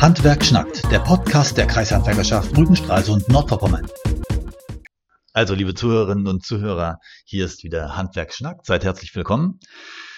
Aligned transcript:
Handwerk 0.00 0.42
schnackt, 0.42 0.90
der 0.90 1.00
Podcast 1.00 1.58
der 1.58 1.66
Kreishandwerkerschaft 1.66 2.56
Rügen-Stralsund 2.56 3.28
Nordvorpommern. 3.28 3.86
Also, 5.34 5.52
liebe 5.52 5.74
Zuhörerinnen 5.74 6.26
und 6.26 6.42
Zuhörer, 6.42 7.00
hier 7.26 7.44
ist 7.44 7.64
wieder 7.64 7.98
Handwerk 7.98 8.32
schnackt. 8.32 8.64
Seid 8.64 8.82
herzlich 8.82 9.14
willkommen. 9.14 9.60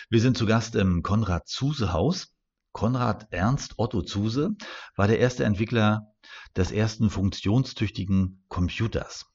Wir 0.09 0.21
sind 0.21 0.39
zu 0.39 0.47
Gast 0.47 0.77
im 0.77 1.03
Konrad 1.03 1.49
Zuse 1.49 1.93
Haus. 1.93 2.33
Konrad 2.71 3.27
Ernst 3.33 3.75
Otto 3.77 4.03
Zuse 4.03 4.51
war 4.95 5.09
der 5.09 5.19
erste 5.19 5.43
Entwickler 5.43 6.07
des 6.55 6.71
ersten 6.71 7.11
funktionstüchtigen 7.11 8.45
Computers. 8.47 9.27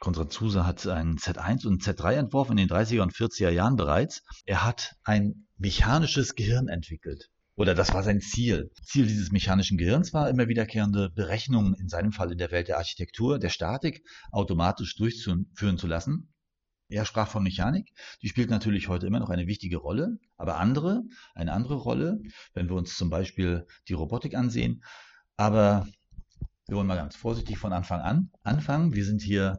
Konrad 0.00 0.30
Zuse 0.30 0.66
hat 0.66 0.86
einen 0.86 1.16
Z1 1.16 1.66
und 1.66 1.82
Z3 1.82 2.12
entworfen 2.16 2.58
in 2.58 2.68
den 2.68 2.76
30er 2.76 3.00
und 3.00 3.14
40er 3.14 3.48
Jahren 3.48 3.76
bereits. 3.76 4.22
Er 4.44 4.64
hat 4.64 4.96
ein 5.02 5.46
mechanisches 5.56 6.34
Gehirn 6.34 6.68
entwickelt. 6.68 7.30
Oder 7.56 7.74
das 7.74 7.94
war 7.94 8.02
sein 8.02 8.20
Ziel. 8.20 8.70
Ziel 8.82 9.06
dieses 9.06 9.30
mechanischen 9.30 9.78
Gehirns 9.78 10.12
war 10.12 10.28
immer 10.28 10.48
wiederkehrende 10.48 11.10
Berechnungen, 11.10 11.74
in 11.74 11.88
seinem 11.88 12.12
Fall 12.12 12.32
in 12.32 12.38
der 12.38 12.50
Welt 12.50 12.68
der 12.68 12.78
Architektur, 12.78 13.38
der 13.38 13.50
Statik, 13.50 14.04
automatisch 14.32 14.96
durchführen 14.96 15.78
zu 15.78 15.86
lassen. 15.86 16.32
Er 16.88 17.04
sprach 17.04 17.28
von 17.28 17.42
Mechanik, 17.42 17.92
die 18.22 18.28
spielt 18.28 18.50
natürlich 18.50 18.88
heute 18.88 19.06
immer 19.06 19.20
noch 19.20 19.30
eine 19.30 19.46
wichtige 19.46 19.78
Rolle, 19.78 20.18
aber 20.36 20.58
andere, 20.58 21.02
eine 21.34 21.52
andere 21.52 21.76
Rolle, 21.76 22.20
wenn 22.52 22.68
wir 22.68 22.76
uns 22.76 22.96
zum 22.96 23.08
Beispiel 23.08 23.66
die 23.88 23.94
Robotik 23.94 24.34
ansehen. 24.34 24.82
Aber 25.36 25.86
wir 26.66 26.76
wollen 26.76 26.86
mal 26.86 26.96
ganz 26.96 27.16
vorsichtig 27.16 27.58
von 27.58 27.72
Anfang 27.72 28.00
an 28.00 28.30
anfangen. 28.42 28.94
Wir 28.94 29.04
sind 29.04 29.22
hier 29.22 29.58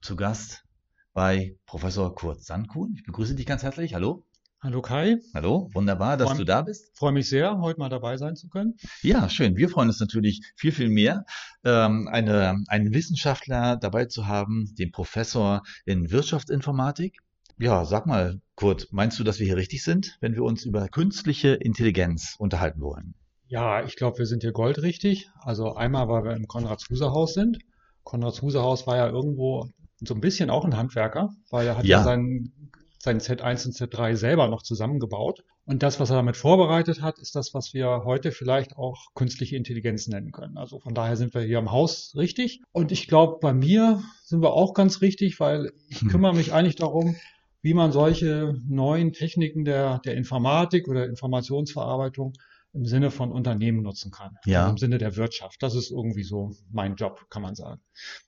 zu 0.00 0.16
Gast 0.16 0.64
bei 1.12 1.56
Professor 1.66 2.14
Kurt 2.14 2.42
Sandkuhn. 2.42 2.94
Ich 2.96 3.04
begrüße 3.04 3.34
dich 3.34 3.46
ganz 3.46 3.62
herzlich. 3.62 3.94
Hallo. 3.94 4.24
Hallo 4.64 4.80
Kai. 4.80 5.18
Hallo, 5.34 5.70
wunderbar, 5.74 6.16
dass 6.16 6.28
Freu, 6.30 6.38
du 6.38 6.44
da 6.44 6.62
bist. 6.62 6.96
Freue 6.96 7.10
mich 7.10 7.28
sehr, 7.28 7.58
heute 7.58 7.80
mal 7.80 7.88
dabei 7.88 8.16
sein 8.16 8.36
zu 8.36 8.48
können. 8.48 8.76
Ja, 9.02 9.28
schön. 9.28 9.56
Wir 9.56 9.68
freuen 9.68 9.88
uns 9.88 9.98
natürlich 9.98 10.40
viel, 10.54 10.70
viel 10.70 10.88
mehr, 10.88 11.24
ähm, 11.64 12.06
eine, 12.06 12.62
einen 12.68 12.94
Wissenschaftler 12.94 13.76
dabei 13.76 14.04
zu 14.04 14.28
haben, 14.28 14.72
den 14.78 14.92
Professor 14.92 15.62
in 15.84 16.12
Wirtschaftsinformatik. 16.12 17.18
Ja, 17.58 17.84
sag 17.84 18.06
mal, 18.06 18.40
Kurt, 18.54 18.86
meinst 18.92 19.18
du, 19.18 19.24
dass 19.24 19.40
wir 19.40 19.46
hier 19.46 19.56
richtig 19.56 19.82
sind, 19.82 20.16
wenn 20.20 20.36
wir 20.36 20.44
uns 20.44 20.64
über 20.64 20.86
künstliche 20.86 21.54
Intelligenz 21.54 22.36
unterhalten 22.38 22.82
wollen? 22.82 23.14
Ja, 23.48 23.82
ich 23.82 23.96
glaube, 23.96 24.18
wir 24.18 24.26
sind 24.26 24.44
hier 24.44 24.52
goldrichtig. 24.52 25.28
Also 25.40 25.74
einmal, 25.74 26.06
weil 26.06 26.22
wir 26.22 26.36
im 26.36 26.46
Konrads-Huser-Haus 26.46 27.34
sind. 27.34 27.58
Konrads-Huser-Haus 28.04 28.86
war 28.86 28.96
ja 28.96 29.08
irgendwo 29.08 29.68
so 29.98 30.14
ein 30.14 30.20
bisschen 30.20 30.50
auch 30.50 30.64
ein 30.64 30.76
Handwerker, 30.76 31.30
weil 31.50 31.66
er 31.66 31.78
hat 31.78 31.84
ja, 31.84 31.98
ja 31.98 32.04
seinen 32.04 32.70
sein 33.02 33.18
Z1 33.18 33.66
und 33.66 33.74
Z3 33.74 34.14
selber 34.14 34.46
noch 34.46 34.62
zusammengebaut. 34.62 35.42
Und 35.64 35.82
das, 35.82 35.98
was 35.98 36.10
er 36.10 36.16
damit 36.16 36.36
vorbereitet 36.36 37.02
hat, 37.02 37.18
ist 37.18 37.34
das, 37.34 37.52
was 37.52 37.74
wir 37.74 38.02
heute 38.04 38.30
vielleicht 38.30 38.76
auch 38.76 39.06
künstliche 39.16 39.56
Intelligenz 39.56 40.06
nennen 40.06 40.30
können. 40.30 40.56
Also 40.56 40.78
von 40.78 40.94
daher 40.94 41.16
sind 41.16 41.34
wir 41.34 41.40
hier 41.42 41.58
im 41.58 41.72
Haus 41.72 42.14
richtig. 42.16 42.62
Und 42.70 42.92
ich 42.92 43.08
glaube, 43.08 43.38
bei 43.40 43.52
mir 43.52 44.00
sind 44.22 44.40
wir 44.40 44.52
auch 44.52 44.72
ganz 44.72 45.00
richtig, 45.00 45.40
weil 45.40 45.72
ich 45.88 46.02
hm. 46.02 46.10
kümmere 46.10 46.34
mich 46.34 46.52
eigentlich 46.52 46.76
darum, 46.76 47.16
wie 47.60 47.74
man 47.74 47.90
solche 47.90 48.54
neuen 48.68 49.12
Techniken 49.12 49.64
der, 49.64 49.98
der 50.04 50.14
Informatik 50.14 50.86
oder 50.86 51.06
Informationsverarbeitung 51.06 52.34
im 52.74 52.86
Sinne 52.86 53.10
von 53.10 53.30
Unternehmen 53.32 53.82
nutzen 53.82 54.10
kann. 54.10 54.36
Ja. 54.44 54.62
Also 54.62 54.72
Im 54.72 54.78
Sinne 54.78 54.98
der 54.98 55.16
Wirtschaft. 55.16 55.62
Das 55.62 55.74
ist 55.74 55.90
irgendwie 55.90 56.22
so 56.22 56.54
mein 56.70 56.96
Job, 56.96 57.26
kann 57.28 57.42
man 57.42 57.54
sagen. 57.54 57.80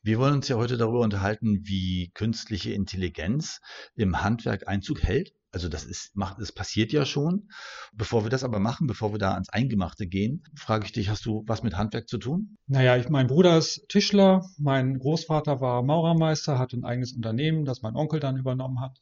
Wir 0.02 0.18
wollen 0.18 0.34
uns 0.34 0.48
ja 0.48 0.56
heute 0.56 0.76
darüber 0.76 1.00
unterhalten, 1.00 1.60
wie 1.64 2.10
künstliche 2.14 2.72
Intelligenz 2.72 3.60
im 3.94 4.22
Handwerk 4.22 4.68
Einzug 4.68 5.02
hält. 5.02 5.32
Also 5.50 5.68
das 5.68 5.84
ist, 5.84 6.16
macht, 6.16 6.40
das 6.40 6.50
passiert 6.50 6.92
ja 6.92 7.06
schon. 7.06 7.48
Bevor 7.92 8.24
wir 8.24 8.30
das 8.30 8.42
aber 8.42 8.58
machen, 8.58 8.88
bevor 8.88 9.12
wir 9.12 9.18
da 9.18 9.34
ans 9.34 9.48
Eingemachte 9.50 10.06
gehen, 10.08 10.42
frage 10.56 10.84
ich 10.84 10.92
dich, 10.92 11.08
hast 11.08 11.24
du 11.26 11.44
was 11.46 11.62
mit 11.62 11.76
Handwerk 11.76 12.08
zu 12.08 12.18
tun? 12.18 12.58
Naja, 12.66 12.96
ich, 12.96 13.08
mein 13.08 13.28
Bruder 13.28 13.56
ist 13.56 13.88
Tischler, 13.88 14.44
mein 14.58 14.98
Großvater 14.98 15.60
war 15.60 15.82
Maurermeister, 15.82 16.58
hat 16.58 16.72
ein 16.72 16.84
eigenes 16.84 17.12
Unternehmen, 17.12 17.64
das 17.64 17.82
mein 17.82 17.94
Onkel 17.94 18.18
dann 18.18 18.36
übernommen 18.36 18.80
hat. 18.80 18.98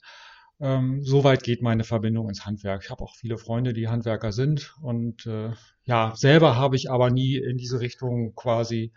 Ähm, 0.62 1.02
Soweit 1.02 1.42
geht 1.42 1.60
meine 1.60 1.82
Verbindung 1.82 2.28
ins 2.28 2.46
Handwerk. 2.46 2.84
Ich 2.84 2.90
habe 2.90 3.02
auch 3.02 3.16
viele 3.16 3.36
Freunde, 3.36 3.72
die 3.72 3.88
Handwerker 3.88 4.30
sind. 4.30 4.72
Und 4.80 5.26
äh, 5.26 5.50
ja, 5.84 6.12
selber 6.14 6.56
habe 6.56 6.76
ich 6.76 6.88
aber 6.88 7.10
nie 7.10 7.36
in 7.36 7.56
diese 7.56 7.80
Richtung 7.80 8.34
quasi 8.36 8.92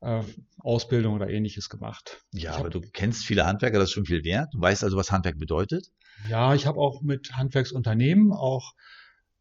äh, 0.00 0.22
Ausbildung 0.58 1.14
oder 1.14 1.28
ähnliches 1.28 1.68
gemacht. 1.68 2.24
Ja, 2.32 2.54
aber 2.56 2.70
du 2.70 2.80
kennst 2.80 3.26
viele 3.26 3.46
Handwerker, 3.46 3.78
das 3.78 3.90
ist 3.90 3.92
schon 3.92 4.06
viel 4.06 4.24
wert. 4.24 4.48
Du 4.54 4.60
weißt 4.62 4.82
also, 4.82 4.96
was 4.96 5.12
Handwerk 5.12 5.38
bedeutet? 5.38 5.88
Ja, 6.28 6.54
ich 6.54 6.66
habe 6.66 6.80
auch 6.80 7.02
mit 7.02 7.32
Handwerksunternehmen 7.36 8.32
auch 8.32 8.72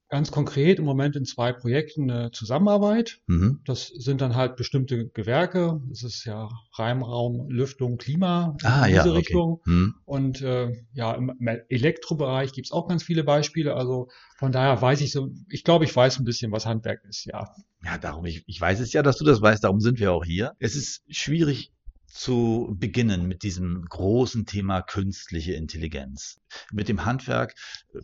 ganz 0.10 0.32
konkret 0.32 0.80
im 0.80 0.86
Moment 0.86 1.16
in 1.16 1.24
zwei 1.24 1.54
Projekten 1.54 2.10
eine 2.10 2.32
Zusammenarbeit. 2.32 3.20
Mhm. 3.28 3.62
Das 3.66 3.88
sind 3.88 4.22
dann 4.22 4.36
halt 4.36 4.56
bestimmte 4.56 5.08
Gewerke. 5.08 5.82
Das 5.88 6.04
ist 6.04 6.26
ja 6.26 6.50
Reimraum, 6.74 7.50
Lüftung, 7.50 7.98
Klima 7.98 8.58
in 8.60 8.68
ah, 8.68 8.88
diese 8.88 8.98
ja, 8.98 9.04
Richtung. 9.14 9.54
Okay. 9.54 9.70
Mhm. 9.70 9.96
Und 10.06 10.42
äh, 10.42 10.72
ja, 10.94 11.14
im 11.14 11.32
Elektrobereich 11.70 12.52
gibt's 12.54 12.72
auch 12.72 12.88
ganz 12.88 13.04
viele 13.04 13.24
Beispiele. 13.24 13.76
Also 13.76 14.10
von 14.38 14.52
daher 14.52 14.82
weiß 14.82 15.02
ich 15.02 15.12
so, 15.12 15.30
ich 15.50 15.64
glaube, 15.64 15.86
ich 15.86 15.96
weiß 15.96 16.20
ein 16.20 16.26
bisschen, 16.26 16.52
was 16.52 16.66
Handwerk 16.66 17.04
ist, 17.08 17.26
ja. 17.26 17.54
Ja, 17.84 17.98
darum, 17.98 18.26
ich, 18.26 18.44
ich 18.48 18.60
weiß 18.60 18.80
es 18.80 18.92
ja, 18.94 19.04
dass 19.04 19.18
du 19.18 19.26
das 19.26 19.42
weißt, 19.42 19.64
darum 19.64 19.80
sind 19.80 20.00
wir 20.00 20.12
auch 20.12 20.26
hier. 20.26 20.54
Es 20.60 20.76
ist 20.76 21.04
schwierig, 21.08 21.72
zu 22.20 22.76
beginnen 22.78 23.30
mit 23.30 23.44
diesem 23.44 23.86
großen 23.86 24.46
Thema 24.46 24.82
künstliche 24.82 25.54
Intelligenz. 25.54 26.42
Mit 26.70 26.90
dem 26.90 27.06
Handwerk 27.06 27.56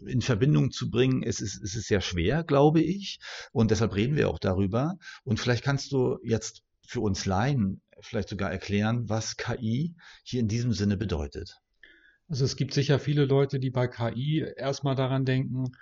in 0.08 0.22
Verbindung 0.22 0.72
zu 0.72 0.90
bringen, 0.90 1.22
es 1.22 1.42
ist, 1.42 1.62
es 1.62 1.76
ist 1.76 1.90
sehr 1.90 2.00
schwer, 2.00 2.46
glaube 2.46 2.80
ich. 2.80 3.20
Und 3.52 3.72
deshalb 3.72 3.94
reden 3.94 4.16
wir 4.16 4.30
auch 4.30 4.40
darüber. 4.40 4.98
Und 5.26 5.42
vielleicht 5.42 5.66
kannst 5.66 5.92
du 5.92 6.18
jetzt 6.24 6.64
für 6.88 7.02
uns 7.02 7.26
Laien 7.26 7.82
vielleicht 8.00 8.30
sogar 8.30 8.50
erklären, 8.50 9.10
was 9.10 9.36
KI 9.36 9.96
hier 10.24 10.40
in 10.40 10.48
diesem 10.48 10.72
Sinne 10.72 10.96
bedeutet. 10.96 11.58
Also 12.30 12.46
es 12.46 12.56
gibt 12.56 12.74
sicher 12.74 13.00
viele 13.00 13.26
Leute, 13.26 13.60
die 13.60 13.70
bei 13.70 13.90
KI 13.90 14.46
erstmal 14.56 14.96
daran 14.96 15.26
denken, 15.26 15.74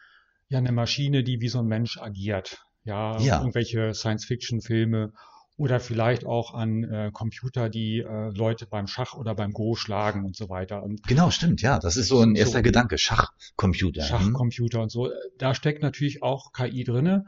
ja, 0.49 0.57
eine 0.57 0.71
Maschine, 0.71 1.23
die 1.23 1.39
wie 1.39 1.49
so 1.49 1.59
ein 1.59 1.67
Mensch 1.67 1.99
agiert. 1.99 2.65
Ja, 2.83 3.19
ja. 3.19 3.37
irgendwelche 3.37 3.93
Science-Fiction-Filme 3.93 5.13
oder 5.55 5.79
vielleicht 5.79 6.25
auch 6.25 6.53
an 6.53 6.83
äh, 6.83 7.11
Computer, 7.13 7.69
die 7.69 7.99
äh, 7.99 8.29
Leute 8.35 8.65
beim 8.65 8.87
Schach 8.87 9.13
oder 9.13 9.35
beim 9.35 9.51
Go 9.51 9.75
schlagen 9.75 10.25
und 10.25 10.35
so 10.35 10.49
weiter. 10.49 10.81
Und 10.81 11.03
genau, 11.03 11.29
stimmt, 11.29 11.61
ja. 11.61 11.77
Das 11.79 11.95
ist 11.95 12.07
so 12.07 12.21
ein 12.21 12.35
erster 12.35 12.59
so, 12.59 12.63
Gedanke, 12.63 12.97
Schachcomputer. 12.97 14.01
Mhm. 14.01 14.07
Schachcomputer 14.07 14.81
und 14.81 14.91
so. 14.91 15.09
Da 15.37 15.53
steckt 15.53 15.83
natürlich 15.83 16.23
auch 16.23 16.53
KI 16.53 16.83
drinne, 16.83 17.25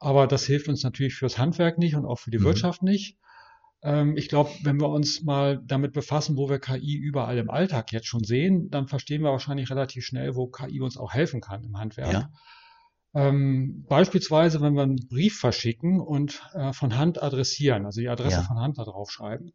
aber 0.00 0.26
das 0.26 0.44
hilft 0.44 0.68
uns 0.68 0.82
natürlich 0.82 1.14
fürs 1.14 1.38
Handwerk 1.38 1.78
nicht 1.78 1.94
und 1.94 2.04
auch 2.04 2.18
für 2.18 2.30
die 2.30 2.38
mhm. 2.38 2.44
Wirtschaft 2.44 2.82
nicht. 2.82 3.16
Ähm, 3.82 4.16
ich 4.16 4.28
glaube, 4.28 4.50
wenn 4.64 4.80
wir 4.80 4.88
uns 4.88 5.22
mal 5.22 5.62
damit 5.64 5.92
befassen, 5.92 6.36
wo 6.36 6.48
wir 6.48 6.58
KI 6.58 6.96
überall 6.96 7.38
im 7.38 7.48
Alltag 7.48 7.92
jetzt 7.92 8.08
schon 8.08 8.24
sehen, 8.24 8.70
dann 8.70 8.88
verstehen 8.88 9.22
wir 9.22 9.30
wahrscheinlich 9.30 9.70
relativ 9.70 10.04
schnell, 10.04 10.34
wo 10.34 10.48
KI 10.48 10.80
uns 10.80 10.96
auch 10.96 11.12
helfen 11.12 11.40
kann 11.40 11.62
im 11.62 11.78
Handwerk. 11.78 12.12
Ja. 12.12 12.30
Ähm, 13.14 13.84
beispielsweise, 13.88 14.60
wenn 14.60 14.74
wir 14.74 14.82
einen 14.82 15.08
Brief 15.08 15.38
verschicken 15.38 16.00
und 16.00 16.42
äh, 16.54 16.72
von 16.72 16.98
Hand 16.98 17.22
adressieren, 17.22 17.86
also 17.86 18.00
die 18.00 18.08
Adresse 18.08 18.36
ja. 18.36 18.42
von 18.42 18.58
Hand 18.58 18.78
da 18.78 18.84
drauf 18.84 19.10
schreiben, 19.10 19.52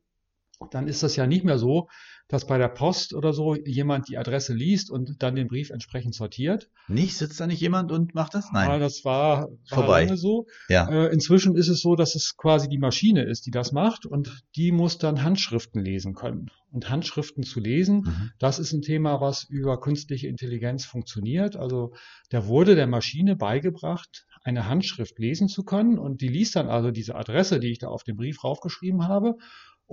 dann 0.72 0.88
ist 0.88 1.03
das 1.03 1.16
ja 1.16 1.28
nicht 1.28 1.44
mehr 1.44 1.58
so, 1.58 1.88
dass 2.28 2.47
bei 2.47 2.58
der 2.58 2.69
Post 2.69 3.14
oder 3.14 3.34
so 3.34 3.56
jemand 3.56 4.08
die 4.08 4.18
Adresse 4.18 4.53
liest 4.53 4.90
und 4.90 5.22
dann 5.22 5.36
den 5.36 5.47
Brief 5.47 5.69
entsprechend 5.69 6.16
sortiert. 6.16 6.69
Nicht? 6.88 7.18
Sitzt 7.18 7.40
da 7.40 7.47
nicht 7.47 7.59
jemand 7.59 7.91
und 7.91 8.16
macht 8.16 8.34
das? 8.34 8.50
Nein. 8.52 8.69
Ja, 8.69 8.80
das 8.80 9.03
war, 9.03 9.50
war 9.50 9.50
Vorbei. 9.68 10.06
lange 10.06 10.18
so. 10.18 10.47
Ja. 10.69 10.90
Äh, 10.90 11.13
inzwischen 11.13 11.56
ist 11.56 11.68
es 11.68 11.81
so, 11.81 11.96
dass 11.96 12.16
es 12.16 12.36
quasi 12.38 12.69
die 12.69 12.78
Maschine 12.78 13.24
ist, 13.24 13.46
die 13.46 13.52
das 13.52 13.72
macht 13.72 14.06
und 14.06 14.44
die 14.56 14.72
muss 14.72 14.97
dann 14.97 15.24
Handschriften 15.24 15.84
lesen 15.84 16.16
können. 16.16 16.50
Und 16.72 16.90
Handschriften 16.90 17.44
zu 17.44 17.59
lesen, 17.59 17.97
mhm. 17.97 18.31
das 18.40 18.58
ist 18.58 18.74
ein 18.74 18.81
Thema, 18.81 19.22
was 19.22 19.44
über 19.44 19.80
künstliche 19.80 20.28
Intelligenz 20.28 20.86
funktioniert. 20.86 21.56
Also 21.56 21.94
da 22.30 22.47
wurde 22.47 22.74
der 22.75 22.88
Maschine 22.88 23.36
beigebracht, 23.36 24.25
eine 24.44 24.68
Handschrift 24.68 25.19
lesen 25.19 25.47
zu 25.47 25.63
können 25.63 26.00
und 26.00 26.22
die 26.22 26.28
liest 26.28 26.56
dann 26.56 26.68
also 26.68 26.90
diese 26.90 27.16
Adresse, 27.16 27.59
die 27.59 27.72
ich 27.72 27.80
da 27.80 27.90
auf 27.90 28.04
den 28.04 28.16
Brief 28.16 28.44
raufgeschrieben 28.44 29.07
habe 29.07 29.36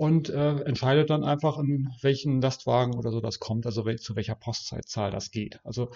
und 0.01 0.31
äh, 0.31 0.61
entscheidet 0.61 1.11
dann 1.11 1.23
einfach, 1.23 1.59
in 1.59 1.93
welchen 2.01 2.41
Lastwagen 2.41 2.95
oder 2.95 3.11
so 3.11 3.21
das 3.21 3.37
kommt, 3.37 3.67
also 3.67 3.85
wel 3.85 3.99
zu 3.99 4.15
welcher 4.15 4.33
Postzeitzahl 4.33 5.11
das 5.11 5.29
geht. 5.29 5.59
Also 5.63 5.91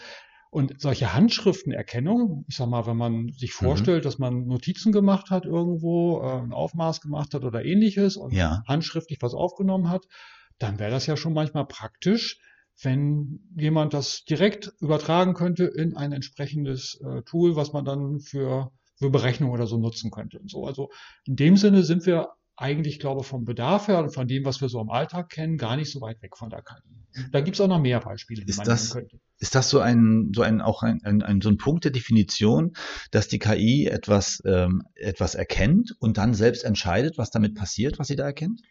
und 0.51 0.79
solche 0.79 1.15
Handschriftenerkennung, 1.15 2.45
ich 2.47 2.55
sag 2.55 2.69
mal, 2.69 2.85
wenn 2.85 2.97
man 2.97 3.29
sich 3.29 3.59
mhm. 3.59 3.65
vorstellt, 3.65 4.03
mhm. 4.03 4.07
dass 4.07 4.19
man 4.19 4.45
Notizen 4.45 4.91
gemacht 4.91 5.31
hat 5.31 5.45
irgendwo, 5.45 6.21
äh, 6.21 6.43
ein 6.43 6.53
Aufmaß 6.53 7.01
gemacht 7.01 7.33
hat 7.33 7.45
oder 7.45 7.65
ähnliches 7.65 8.15
und 8.15 8.31
ja. 8.31 8.61
handschriftlich 8.67 9.23
was 9.23 9.33
aufgenommen 9.33 9.89
hat, 9.89 10.05
dann 10.59 10.77
wäre 10.77 10.91
das 10.91 11.07
ja 11.07 11.17
schon 11.17 11.33
manchmal 11.33 11.65
praktisch, 11.65 12.39
wenn 12.83 13.39
jemand 13.57 13.95
das 13.95 14.23
direkt 14.23 14.71
übertragen 14.81 15.33
könnte 15.33 15.63
in 15.63 15.97
ein 15.97 16.11
entsprechendes 16.11 17.01
äh, 17.03 17.23
Tool, 17.23 17.55
was 17.55 17.73
man 17.73 17.85
dann 17.85 18.19
für, 18.19 18.71
für 18.97 19.09
Berechnung 19.09 19.49
oder 19.49 19.65
so 19.65 19.79
nutzen 19.79 20.11
könnte 20.11 20.37
und 20.37 20.51
so. 20.51 20.67
Also 20.67 20.91
in 21.25 21.37
dem 21.37 21.57
Sinne 21.57 21.81
sind 21.81 22.05
wir 22.05 22.35
eigentlich, 22.57 22.99
glaube 22.99 23.21
ich, 23.21 23.27
vom 23.27 23.43
Bedarf 23.43 23.87
her 23.87 23.99
und 23.99 24.13
von 24.13 24.27
dem, 24.27 24.45
was 24.45 24.61
wir 24.61 24.69
so 24.69 24.79
im 24.79 24.89
Alltag 24.89 25.29
kennen, 25.29 25.57
gar 25.57 25.75
nicht 25.75 25.91
so 25.91 26.01
weit 26.01 26.21
weg 26.21 26.37
von 26.37 26.49
der 26.49 26.61
KI. 26.61 27.27
Da 27.31 27.41
gibt 27.41 27.55
es 27.55 27.61
auch 27.61 27.67
noch 27.67 27.79
mehr 27.79 27.99
Beispiele, 27.99 28.43
die 28.43 28.49
ist 28.49 28.57
man 28.57 28.67
das, 28.67 28.91
könnte. 28.91 29.19
Ist 29.39 29.55
das 29.55 29.69
so 29.69 29.79
ein, 29.79 30.31
so 30.33 30.41
ein, 30.41 30.61
auch 30.61 30.83
ein, 30.83 30.99
ein, 31.03 31.21
ein, 31.21 31.41
so 31.41 31.49
ein 31.49 31.57
Punkt 31.57 31.83
der 31.83 31.91
Definition, 31.91 32.73
dass 33.11 33.27
die 33.27 33.39
KI 33.39 33.87
etwas, 33.87 34.41
ähm, 34.45 34.83
etwas 34.95 35.35
erkennt 35.35 35.95
und 35.99 36.17
dann 36.17 36.33
selbst 36.33 36.63
entscheidet, 36.63 37.17
was 37.17 37.31
damit 37.31 37.55
passiert, 37.55 37.99
was 37.99 38.07
sie 38.07 38.15
da 38.15 38.25
erkennt? 38.25 38.61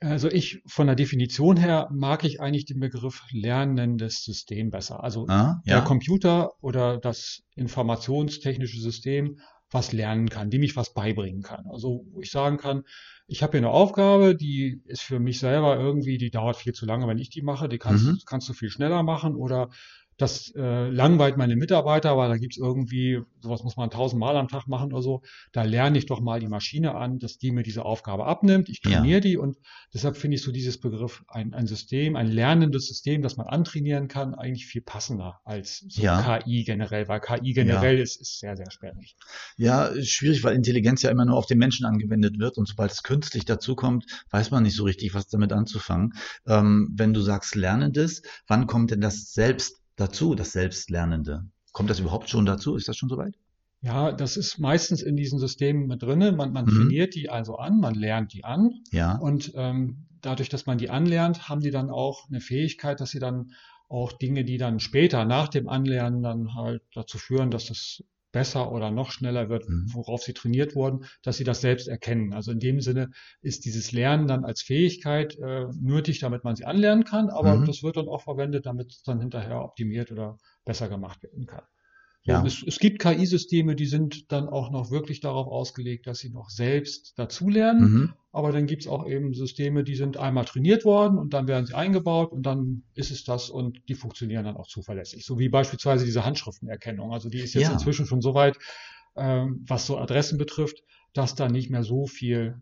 Also 0.00 0.28
ich 0.30 0.62
von 0.66 0.86
der 0.86 0.96
Definition 0.96 1.56
her 1.56 1.88
mag 1.90 2.24
ich 2.24 2.40
eigentlich 2.40 2.66
den 2.66 2.80
Begriff 2.80 3.22
lernendes 3.30 4.22
System 4.22 4.70
besser. 4.70 5.02
Also 5.02 5.26
ah, 5.28 5.62
ja. 5.64 5.76
der 5.76 5.84
Computer 5.84 6.50
oder 6.60 6.98
das 6.98 7.42
informationstechnische 7.54 8.80
System, 8.80 9.38
was 9.74 9.92
lernen 9.92 10.28
kann, 10.30 10.50
dem 10.50 10.62
ich 10.62 10.76
was 10.76 10.94
beibringen 10.94 11.42
kann. 11.42 11.66
Also 11.68 12.06
wo 12.12 12.20
ich 12.20 12.30
sagen 12.30 12.56
kann, 12.56 12.84
ich 13.26 13.42
habe 13.42 13.52
hier 13.52 13.66
eine 13.66 13.70
Aufgabe, 13.70 14.36
die 14.36 14.82
ist 14.86 15.02
für 15.02 15.18
mich 15.18 15.38
selber 15.38 15.78
irgendwie, 15.78 16.18
die 16.18 16.30
dauert 16.30 16.56
viel 16.56 16.72
zu 16.72 16.86
lange, 16.86 17.08
wenn 17.08 17.18
ich 17.18 17.30
die 17.30 17.42
mache, 17.42 17.68
die 17.68 17.78
kannst, 17.78 18.04
mhm. 18.04 18.18
kannst 18.26 18.48
du 18.48 18.52
viel 18.52 18.70
schneller 18.70 19.02
machen 19.02 19.34
oder 19.34 19.70
das 20.16 20.52
äh, 20.54 20.88
langweilt 20.88 21.36
meine 21.36 21.56
Mitarbeiter, 21.56 22.16
weil 22.16 22.28
da 22.28 22.36
gibt's 22.36 22.56
irgendwie, 22.56 23.20
sowas 23.40 23.64
muss 23.64 23.76
man 23.76 23.90
tausendmal 23.90 24.36
am 24.36 24.48
Tag 24.48 24.66
machen 24.68 24.92
oder 24.92 25.02
so. 25.02 25.22
Da 25.52 25.62
lerne 25.62 25.98
ich 25.98 26.06
doch 26.06 26.20
mal 26.20 26.40
die 26.40 26.48
Maschine 26.48 26.94
an, 26.94 27.18
dass 27.18 27.38
die 27.38 27.50
mir 27.50 27.62
diese 27.62 27.84
Aufgabe 27.84 28.26
abnimmt. 28.26 28.68
Ich 28.68 28.80
trainiere 28.80 29.18
ja. 29.18 29.20
die 29.20 29.36
und 29.36 29.56
deshalb 29.92 30.16
finde 30.16 30.36
ich 30.36 30.42
so 30.42 30.52
dieses 30.52 30.78
Begriff 30.78 31.24
ein, 31.28 31.52
ein 31.54 31.66
System, 31.66 32.16
ein 32.16 32.28
lernendes 32.28 32.86
System, 32.86 33.22
das 33.22 33.36
man 33.36 33.46
antrainieren 33.46 34.08
kann, 34.08 34.34
eigentlich 34.34 34.66
viel 34.66 34.82
passender 34.82 35.40
als 35.44 35.84
so 35.88 36.02
ja. 36.02 36.40
KI 36.40 36.64
generell, 36.64 37.08
weil 37.08 37.20
KI 37.20 37.52
generell 37.52 37.96
ja. 37.96 38.02
ist, 38.02 38.20
ist 38.20 38.38
sehr, 38.38 38.56
sehr 38.56 38.70
sperrig. 38.70 39.16
Ja, 39.56 39.90
schwierig, 40.02 40.44
weil 40.44 40.54
Intelligenz 40.54 41.02
ja 41.02 41.10
immer 41.10 41.24
nur 41.24 41.36
auf 41.36 41.46
den 41.46 41.58
Menschen 41.58 41.86
angewendet 41.86 42.38
wird 42.38 42.56
und 42.58 42.68
sobald 42.68 42.92
es 42.92 43.02
künstlich 43.02 43.44
dazukommt, 43.44 44.04
weiß 44.30 44.50
man 44.50 44.62
nicht 44.62 44.76
so 44.76 44.84
richtig, 44.84 45.14
was 45.14 45.28
damit 45.28 45.52
anzufangen. 45.52 46.14
Ähm, 46.46 46.92
wenn 46.94 47.12
du 47.12 47.20
sagst 47.20 47.54
Lernendes, 47.54 48.22
wann 48.46 48.66
kommt 48.66 48.90
denn 48.90 49.00
das 49.00 49.32
selbst 49.32 49.83
dazu, 49.96 50.34
das 50.34 50.52
Selbstlernende? 50.52 51.44
Kommt 51.72 51.90
das 51.90 52.00
überhaupt 52.00 52.28
schon 52.28 52.46
dazu? 52.46 52.76
Ist 52.76 52.88
das 52.88 52.96
schon 52.96 53.08
soweit? 53.08 53.34
Ja, 53.80 54.12
das 54.12 54.36
ist 54.36 54.58
meistens 54.58 55.02
in 55.02 55.16
diesen 55.16 55.38
Systemen 55.38 55.86
mit 55.86 56.02
drinne. 56.02 56.32
Man, 56.32 56.52
man 56.52 56.64
mhm. 56.64 56.70
trainiert 56.70 57.14
die 57.14 57.28
also 57.28 57.56
an, 57.56 57.80
man 57.80 57.94
lernt 57.94 58.32
die 58.32 58.44
an. 58.44 58.82
Ja. 58.92 59.16
Und 59.16 59.52
ähm, 59.56 60.06
dadurch, 60.22 60.48
dass 60.48 60.66
man 60.66 60.78
die 60.78 60.88
anlernt, 60.88 61.48
haben 61.48 61.60
die 61.60 61.70
dann 61.70 61.90
auch 61.90 62.28
eine 62.28 62.40
Fähigkeit, 62.40 63.00
dass 63.00 63.10
sie 63.10 63.18
dann 63.18 63.52
auch 63.88 64.12
Dinge, 64.12 64.44
die 64.44 64.56
dann 64.56 64.80
später 64.80 65.24
nach 65.24 65.48
dem 65.48 65.68
Anlernen 65.68 66.22
dann 66.22 66.54
halt 66.54 66.82
dazu 66.94 67.18
führen, 67.18 67.50
dass 67.50 67.66
das 67.66 68.02
besser 68.34 68.72
oder 68.72 68.90
noch 68.90 69.12
schneller 69.12 69.48
wird, 69.48 69.68
mhm. 69.68 69.86
worauf 69.94 70.22
sie 70.22 70.34
trainiert 70.34 70.74
wurden, 70.74 71.06
dass 71.22 71.36
sie 71.36 71.44
das 71.44 71.60
selbst 71.60 71.86
erkennen. 71.86 72.34
Also 72.34 72.50
in 72.50 72.58
dem 72.58 72.80
Sinne 72.80 73.10
ist 73.40 73.64
dieses 73.64 73.92
Lernen 73.92 74.26
dann 74.26 74.44
als 74.44 74.60
Fähigkeit 74.60 75.38
äh, 75.38 75.66
nötig, 75.80 76.18
damit 76.18 76.42
man 76.42 76.56
sie 76.56 76.64
anlernen 76.64 77.04
kann, 77.04 77.30
aber 77.30 77.54
mhm. 77.54 77.64
das 77.64 77.84
wird 77.84 77.96
dann 77.96 78.08
auch 78.08 78.22
verwendet, 78.22 78.66
damit 78.66 78.90
es 78.90 79.02
dann 79.04 79.20
hinterher 79.20 79.62
optimiert 79.62 80.10
oder 80.10 80.36
besser 80.64 80.88
gemacht 80.88 81.22
werden 81.22 81.46
kann. 81.46 81.62
Ja. 82.24 82.44
Es, 82.44 82.62
es, 82.66 82.78
gibt 82.78 83.00
KI-Systeme, 83.00 83.76
die 83.76 83.86
sind 83.86 84.32
dann 84.32 84.48
auch 84.48 84.70
noch 84.70 84.90
wirklich 84.90 85.20
darauf 85.20 85.46
ausgelegt, 85.46 86.06
dass 86.06 86.18
sie 86.18 86.30
noch 86.30 86.50
selbst 86.50 87.18
dazulernen. 87.18 87.92
Mhm. 87.92 88.12
Aber 88.34 88.50
dann 88.50 88.66
gibt 88.66 88.82
es 88.82 88.88
auch 88.88 89.06
eben 89.06 89.32
Systeme, 89.32 89.84
die 89.84 89.94
sind 89.94 90.16
einmal 90.16 90.44
trainiert 90.44 90.84
worden 90.84 91.18
und 91.18 91.32
dann 91.34 91.46
werden 91.46 91.66
sie 91.66 91.74
eingebaut 91.74 92.32
und 92.32 92.42
dann 92.42 92.82
ist 92.94 93.12
es 93.12 93.22
das 93.22 93.48
und 93.48 93.80
die 93.88 93.94
funktionieren 93.94 94.44
dann 94.44 94.56
auch 94.56 94.66
zuverlässig. 94.66 95.24
So 95.24 95.38
wie 95.38 95.48
beispielsweise 95.48 96.04
diese 96.04 96.24
Handschriftenerkennung. 96.24 97.12
Also 97.12 97.28
die 97.28 97.38
ist 97.38 97.54
jetzt 97.54 97.68
ja. 97.68 97.72
inzwischen 97.72 98.06
schon 98.06 98.20
so 98.20 98.34
weit, 98.34 98.58
ähm, 99.14 99.64
was 99.68 99.86
so 99.86 99.98
Adressen 99.98 100.36
betrifft, 100.36 100.82
dass 101.12 101.36
da 101.36 101.48
nicht 101.48 101.70
mehr 101.70 101.84
so 101.84 102.08
viel 102.08 102.60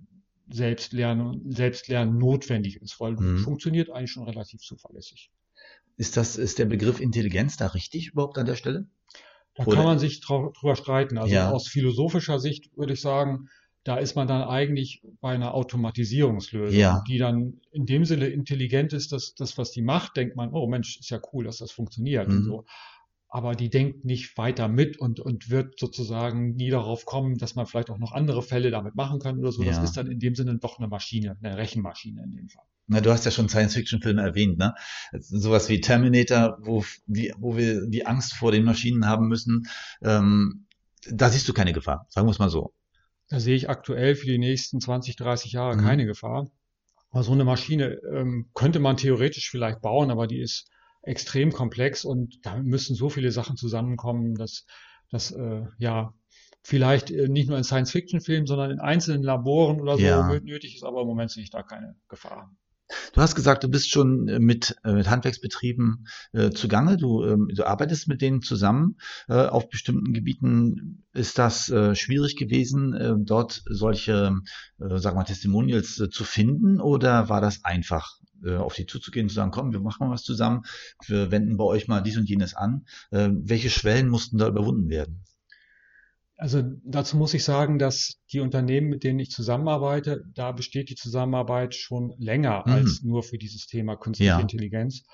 Selbstlernen, 0.50 1.50
Selbstlernen 1.50 2.18
notwendig 2.18 2.76
ist, 2.76 3.00
weil 3.00 3.12
mhm. 3.12 3.38
funktioniert 3.38 3.88
eigentlich 3.88 4.10
schon 4.10 4.24
relativ 4.24 4.60
zuverlässig. 4.60 5.30
Ist 5.96 6.18
das, 6.18 6.36
ist 6.36 6.58
der 6.58 6.66
Begriff 6.66 7.00
Intelligenz 7.00 7.56
da 7.56 7.68
richtig 7.68 8.08
überhaupt 8.08 8.36
an 8.36 8.44
der 8.44 8.56
Stelle? 8.56 8.88
Da 9.54 9.64
Oder? 9.64 9.76
kann 9.76 9.86
man 9.86 9.98
sich 9.98 10.20
drüber 10.20 10.76
streiten. 10.76 11.16
Also 11.16 11.32
ja. 11.34 11.50
aus 11.50 11.66
philosophischer 11.66 12.38
Sicht 12.38 12.76
würde 12.76 12.92
ich 12.92 13.00
sagen, 13.00 13.48
da 13.84 13.96
ist 13.96 14.14
man 14.14 14.28
dann 14.28 14.42
eigentlich 14.42 15.02
bei 15.20 15.34
einer 15.34 15.54
Automatisierungslösung, 15.54 16.78
ja. 16.78 17.02
die 17.08 17.18
dann 17.18 17.60
in 17.72 17.86
dem 17.86 18.04
Sinne 18.04 18.26
intelligent 18.28 18.92
ist, 18.92 19.12
dass 19.12 19.34
das, 19.34 19.58
was 19.58 19.72
die 19.72 19.82
macht, 19.82 20.16
denkt 20.16 20.36
man, 20.36 20.52
oh 20.52 20.66
Mensch, 20.68 20.98
ist 20.98 21.10
ja 21.10 21.20
cool, 21.32 21.44
dass 21.44 21.58
das 21.58 21.72
funktioniert 21.72 22.28
mhm. 22.28 22.36
und 22.36 22.44
so. 22.44 22.64
Aber 23.28 23.54
die 23.54 23.70
denkt 23.70 24.04
nicht 24.04 24.36
weiter 24.36 24.68
mit 24.68 24.98
und, 24.98 25.18
und 25.18 25.48
wird 25.48 25.80
sozusagen 25.80 26.54
nie 26.54 26.68
darauf 26.68 27.06
kommen, 27.06 27.38
dass 27.38 27.54
man 27.54 27.66
vielleicht 27.66 27.88
auch 27.88 27.98
noch 27.98 28.12
andere 28.12 28.42
Fälle 28.42 28.70
damit 28.70 28.94
machen 28.94 29.20
kann 29.20 29.38
oder 29.38 29.50
so. 29.50 29.62
Ja. 29.62 29.70
Das 29.70 29.82
ist 29.82 29.96
dann 29.96 30.06
in 30.06 30.18
dem 30.18 30.34
Sinne 30.34 30.58
doch 30.58 30.78
eine 30.78 30.86
Maschine, 30.86 31.38
eine 31.42 31.56
Rechenmaschine 31.56 32.22
in 32.22 32.30
dem 32.30 32.48
Fall. 32.50 32.64
Na, 32.88 33.00
du 33.00 33.10
hast 33.10 33.24
ja 33.24 33.30
schon 33.30 33.48
Science-Fiction-Filme 33.48 34.20
erwähnt, 34.20 34.58
ne? 34.58 34.74
Sowas 35.18 35.68
wie 35.70 35.80
Terminator, 35.80 36.58
wo, 36.60 36.84
wie, 37.06 37.32
wo 37.38 37.56
wir 37.56 37.86
die 37.86 38.06
Angst 38.06 38.34
vor 38.34 38.52
den 38.52 38.64
Maschinen 38.64 39.06
haben 39.06 39.28
müssen. 39.28 39.66
Ähm, 40.02 40.66
da 41.10 41.30
siehst 41.30 41.48
du 41.48 41.54
keine 41.54 41.72
Gefahr, 41.72 42.06
sagen 42.10 42.26
wir 42.26 42.32
es 42.32 42.38
mal 42.38 42.50
so. 42.50 42.74
Da 43.32 43.40
sehe 43.40 43.56
ich 43.56 43.70
aktuell 43.70 44.14
für 44.14 44.26
die 44.26 44.36
nächsten 44.36 44.78
20, 44.78 45.16
30 45.16 45.52
Jahre 45.52 45.76
mhm. 45.76 45.80
keine 45.80 46.04
Gefahr. 46.04 46.50
Aber 47.08 47.22
so 47.22 47.32
eine 47.32 47.44
Maschine 47.44 47.98
ähm, 48.12 48.50
könnte 48.52 48.78
man 48.78 48.98
theoretisch 48.98 49.50
vielleicht 49.50 49.80
bauen, 49.80 50.10
aber 50.10 50.26
die 50.26 50.38
ist 50.38 50.68
extrem 51.00 51.50
komplex 51.50 52.04
und 52.04 52.44
da 52.44 52.58
müssen 52.58 52.94
so 52.94 53.08
viele 53.08 53.32
Sachen 53.32 53.56
zusammenkommen, 53.56 54.34
dass, 54.34 54.66
dass 55.10 55.30
äh, 55.30 55.62
ja 55.78 56.12
vielleicht 56.62 57.10
äh, 57.10 57.26
nicht 57.26 57.48
nur 57.48 57.56
in 57.56 57.64
Science-Fiction-Filmen, 57.64 58.46
sondern 58.46 58.70
in 58.70 58.80
einzelnen 58.80 59.22
Laboren 59.22 59.80
oder 59.80 59.96
so 59.96 60.02
ja. 60.02 60.38
nötig 60.40 60.74
ist, 60.74 60.84
aber 60.84 61.00
im 61.00 61.06
Moment 61.06 61.30
sehe 61.30 61.42
ich 61.42 61.50
da 61.50 61.62
keine 61.62 61.96
Gefahr. 62.08 62.54
Du 63.12 63.20
hast 63.20 63.34
gesagt, 63.34 63.64
du 63.64 63.68
bist 63.68 63.90
schon 63.90 64.28
äh, 64.28 64.38
mit, 64.38 64.76
äh, 64.84 64.92
mit 64.92 65.08
Handwerksbetrieben 65.08 66.06
äh, 66.32 66.50
zugange. 66.50 66.96
Du, 66.96 67.24
ähm, 67.24 67.48
du 67.54 67.66
arbeitest 67.66 68.08
mit 68.08 68.22
denen 68.22 68.42
zusammen. 68.42 68.96
Äh, 69.28 69.46
auf 69.46 69.68
bestimmten 69.68 70.12
Gebieten 70.12 71.04
ist 71.12 71.38
das 71.38 71.68
äh, 71.68 71.94
schwierig 71.94 72.36
gewesen, 72.36 72.94
äh, 72.94 73.14
dort 73.18 73.62
solche, 73.66 74.36
äh, 74.80 74.98
sag 74.98 75.14
mal, 75.14 75.24
Testimonials 75.24 75.98
äh, 76.00 76.10
zu 76.10 76.24
finden 76.24 76.80
oder 76.80 77.28
war 77.28 77.40
das 77.40 77.64
einfach? 77.64 78.18
äh, 78.44 78.56
auf 78.56 78.74
die 78.74 78.86
zuzugehen, 78.86 79.28
zu 79.28 79.36
sagen, 79.36 79.52
komm, 79.52 79.72
wir 79.72 79.78
machen 79.80 80.06
mal 80.06 80.12
was 80.12 80.24
zusammen, 80.24 80.62
wir 81.06 81.30
wenden 81.30 81.56
bei 81.56 81.64
euch 81.64 81.86
mal 81.86 82.00
dies 82.00 82.16
und 82.16 82.28
jenes 82.28 82.54
an. 82.54 82.86
Welche 83.10 83.70
Schwellen 83.70 84.08
mussten 84.08 84.36
da 84.36 84.48
überwunden 84.48 84.88
werden? 84.88 85.22
Also 86.42 86.60
dazu 86.84 87.16
muss 87.16 87.34
ich 87.34 87.44
sagen, 87.44 87.78
dass 87.78 88.20
die 88.32 88.40
Unternehmen, 88.40 88.88
mit 88.88 89.04
denen 89.04 89.20
ich 89.20 89.30
zusammenarbeite, 89.30 90.24
da 90.34 90.50
besteht 90.50 90.90
die 90.90 90.96
Zusammenarbeit 90.96 91.72
schon 91.76 92.16
länger 92.18 92.64
mhm. 92.66 92.72
als 92.72 93.02
nur 93.04 93.22
für 93.22 93.38
dieses 93.38 93.68
Thema 93.68 93.94
künstliche 93.94 94.30
ja. 94.30 94.40
Intelligenz. 94.40 95.04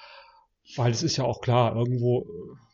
Weil 0.74 0.90
es 0.90 1.02
ist 1.02 1.18
ja 1.18 1.24
auch 1.24 1.42
klar, 1.42 1.76
irgendwo, 1.76 2.26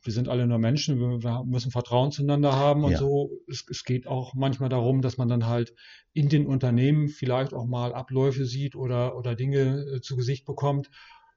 wir 0.05 0.13
sind 0.13 0.29
alle 0.29 0.47
nur 0.47 0.59
Menschen, 0.59 1.01
wir 1.01 1.43
müssen 1.45 1.73
Vertrauen 1.73 2.13
zueinander 2.13 2.53
haben 2.53 2.85
und 2.85 2.93
ja. 2.93 2.99
so. 2.99 3.33
Es, 3.49 3.65
es, 3.69 3.83
geht 3.83 4.07
auch 4.07 4.35
manchmal 4.35 4.69
darum, 4.69 5.03
dass 5.03 5.19
man 5.19 5.29
dann 5.29 5.47
halt 5.47 5.75
in 6.13 6.29
den 6.29 6.47
Unternehmen 6.47 7.09
vielleicht 7.09 7.55
auch 7.55 7.67
mal 7.67 7.93
Abläufe 7.93 8.45
sieht 8.45 8.77
oder, 8.77 9.17
oder 9.17 9.35
Dinge 9.35 9.85
äh, 9.97 10.01
zu 10.01 10.15
Gesicht 10.15 10.45
bekommt, 10.45 10.91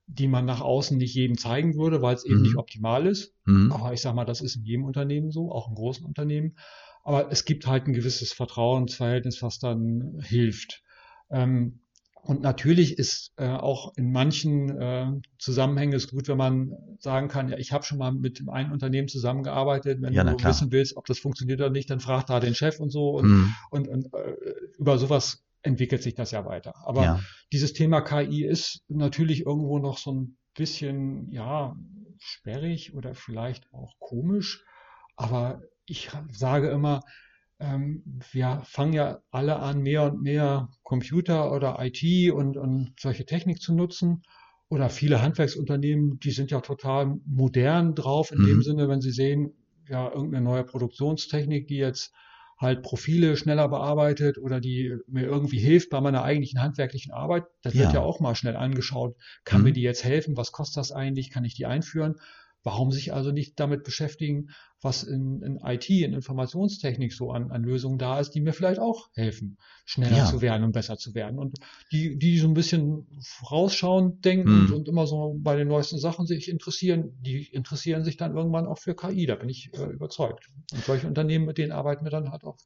die 0.06 0.28
man 0.28 0.46
nach 0.46 0.62
außen 0.62 0.96
nicht 0.96 1.16
jedem 1.16 1.36
zeigen 1.36 1.78
würde, 1.78 2.04
weil 2.04 2.14
es 2.14 2.26
eben 2.26 2.38
mhm. 2.38 2.44
nicht 2.44 2.58
optimal 2.58 3.08
ist. 3.08 3.34
Mhm. 3.46 3.72
Aber 3.72 3.92
ich 3.92 4.02
sag 4.02 4.14
mal, 4.14 4.26
das 4.26 4.42
ist 4.42 4.56
in 4.56 4.66
jedem 4.66 4.86
Unternehmen 4.86 5.32
so, 5.32 5.52
auch 5.52 5.68
in 5.68 5.74
großen 5.74 6.06
Unternehmen. 6.06 6.56
Aber 7.08 7.32
es 7.32 7.46
gibt 7.46 7.68
halt 7.68 7.88
ein 7.88 7.94
gewisses 7.94 8.34
Vertrauensverhältnis, 8.34 9.42
was 9.42 9.60
dann 9.60 10.20
hilft. 10.22 10.84
Ähm, 11.30 11.80
und 12.12 12.42
natürlich 12.42 13.00
ist 13.00 13.32
äh, 13.38 13.48
auch 13.48 13.96
in 13.96 14.12
manchen 14.12 14.78
äh, 14.78 15.14
Zusammenhängen 15.40 15.94
es 15.94 16.10
gut, 16.10 16.28
wenn 16.28 16.38
man 16.38 16.74
sagen 17.00 17.30
kann, 17.30 17.48
ja, 17.48 17.58
ich 17.58 17.72
habe 17.72 17.86
schon 17.86 17.98
mal 17.98 18.12
mit 18.12 18.44
einem 18.50 18.74
Unternehmen 18.74 19.08
zusammengearbeitet. 19.08 20.02
Wenn 20.02 20.12
ja, 20.12 20.26
du 20.26 20.44
wissen 20.44 20.70
willst, 20.74 20.98
ob 20.98 21.06
das 21.06 21.20
funktioniert 21.20 21.62
oder 21.62 21.70
nicht, 21.70 21.90
dann 21.90 22.02
frag 22.02 22.26
da 22.26 22.42
den 22.42 22.54
Chef 22.54 22.78
und 22.82 22.90
so. 22.90 23.12
Und, 23.12 23.30
mhm. 23.30 23.56
und, 23.70 23.88
und 23.88 24.14
äh, 24.14 24.36
über 24.78 24.98
sowas 24.98 25.46
entwickelt 25.62 26.04
sich 26.04 26.14
das 26.14 26.32
ja 26.32 26.44
weiter. 26.44 26.74
Aber 26.86 27.04
ja. 27.04 27.20
dieses 27.54 27.72
Thema 27.72 28.02
KI 28.02 28.44
ist 28.44 28.84
natürlich 28.90 29.46
irgendwo 29.46 29.80
noch 29.80 29.98
so 29.98 30.12
ein 30.12 30.38
bisschen, 30.56 31.32
ja, 31.32 31.74
sperrig 32.20 32.94
oder 32.94 33.14
vielleicht 33.14 33.72
auch 33.72 33.94
komisch. 33.98 34.66
Aber 35.16 35.62
ich 35.88 36.10
sage 36.32 36.70
immer, 36.70 37.02
ähm, 37.60 38.04
wir 38.32 38.62
fangen 38.66 38.94
ja 38.94 39.20
alle 39.32 39.58
an, 39.58 39.82
mehr 39.82 40.04
und 40.04 40.22
mehr 40.22 40.70
Computer 40.84 41.52
oder 41.52 41.78
IT 41.80 42.32
und, 42.32 42.58
und 42.58 42.94
solche 43.00 43.26
Technik 43.26 43.62
zu 43.62 43.74
nutzen. 43.74 44.24
Oder 44.70 44.90
viele 44.90 45.22
Handwerksunternehmen, 45.22 46.20
die 46.20 46.32
sind 46.32 46.52
ja 46.52 46.60
total 46.60 47.16
modern 47.26 47.96
drauf, 47.96 48.32
in 48.32 48.42
mhm. 48.42 48.48
dem 48.48 48.62
Sinne, 48.62 48.90
wenn 48.90 49.02
sie 49.02 49.12
sehen, 49.12 49.54
ja, 49.88 50.12
irgendeine 50.12 50.44
neue 50.44 50.66
Produktionstechnik, 50.66 51.68
die 51.68 51.78
jetzt 51.78 52.14
halt 52.60 52.82
Profile 52.82 53.38
schneller 53.38 53.70
bearbeitet 53.70 54.38
oder 54.38 54.60
die 54.60 54.96
mir 55.08 55.26
irgendwie 55.26 55.60
hilft 55.60 55.90
bei 55.90 56.02
meiner 56.02 56.24
eigentlichen 56.24 56.62
handwerklichen 56.62 57.14
Arbeit. 57.14 57.46
Das 57.62 57.74
ja. 57.74 57.82
wird 57.82 57.94
ja 57.94 58.02
auch 58.02 58.20
mal 58.20 58.36
schnell 58.36 58.58
angeschaut. 58.58 59.16
Kann 59.46 59.60
mhm. 59.60 59.68
mir 59.68 59.74
die 59.74 59.82
jetzt 59.82 60.04
helfen? 60.04 60.36
Was 60.36 60.52
kostet 60.52 60.78
das 60.78 60.92
eigentlich? 60.92 61.32
Kann 61.32 61.46
ich 61.46 61.54
die 61.54 61.66
einführen? 61.66 62.16
Warum 62.64 62.92
sich 62.92 63.14
also 63.14 63.32
nicht 63.32 63.60
damit 63.60 63.84
beschäftigen, 63.84 64.50
was 64.82 65.04
in, 65.04 65.42
in 65.42 65.60
IT, 65.64 65.90
in 65.90 66.14
Informationstechnik 66.14 67.14
so 67.14 67.32
an, 67.32 67.52
an 67.52 67.64
Lösungen 67.64 67.98
da 67.98 68.20
ist, 68.20 68.32
die 68.32 68.42
mir 68.42 68.54
vielleicht 68.54 68.80
auch 68.80 69.10
helfen, 69.14 69.58
schneller 69.86 70.18
ja. 70.18 70.26
zu 70.26 70.42
werden 70.42 70.64
und 70.64 70.72
besser 70.72 70.98
zu 70.98 71.16
werden. 71.16 71.40
Und 71.40 71.58
die, 71.92 72.18
die 72.18 72.38
so 72.38 72.48
ein 72.48 72.54
bisschen 72.54 73.08
rausschauen, 73.50 74.22
denken 74.22 74.68
hm. 74.68 74.74
und 74.74 74.88
immer 74.88 75.08
so 75.08 75.36
bei 75.40 75.56
den 75.56 75.68
neuesten 75.68 75.98
Sachen 75.98 76.28
sich 76.28 76.50
interessieren, 76.50 77.18
die 77.22 77.48
interessieren 77.48 78.04
sich 78.04 78.18
dann 78.18 78.36
irgendwann 78.36 78.68
auch 78.68 78.80
für 78.80 78.96
KI. 78.96 79.26
Da 79.26 79.36
bin 79.36 79.50
ich 79.50 79.72
äh, 79.74 79.86
überzeugt. 79.86 80.50
Und 80.74 80.84
solche 80.84 81.08
Unternehmen, 81.08 81.46
mit 81.46 81.58
denen 81.58 81.72
arbeiten 81.72 82.06
wir 82.06 82.12
dann 82.12 82.32
halt 82.32 82.44
auch 82.44 82.58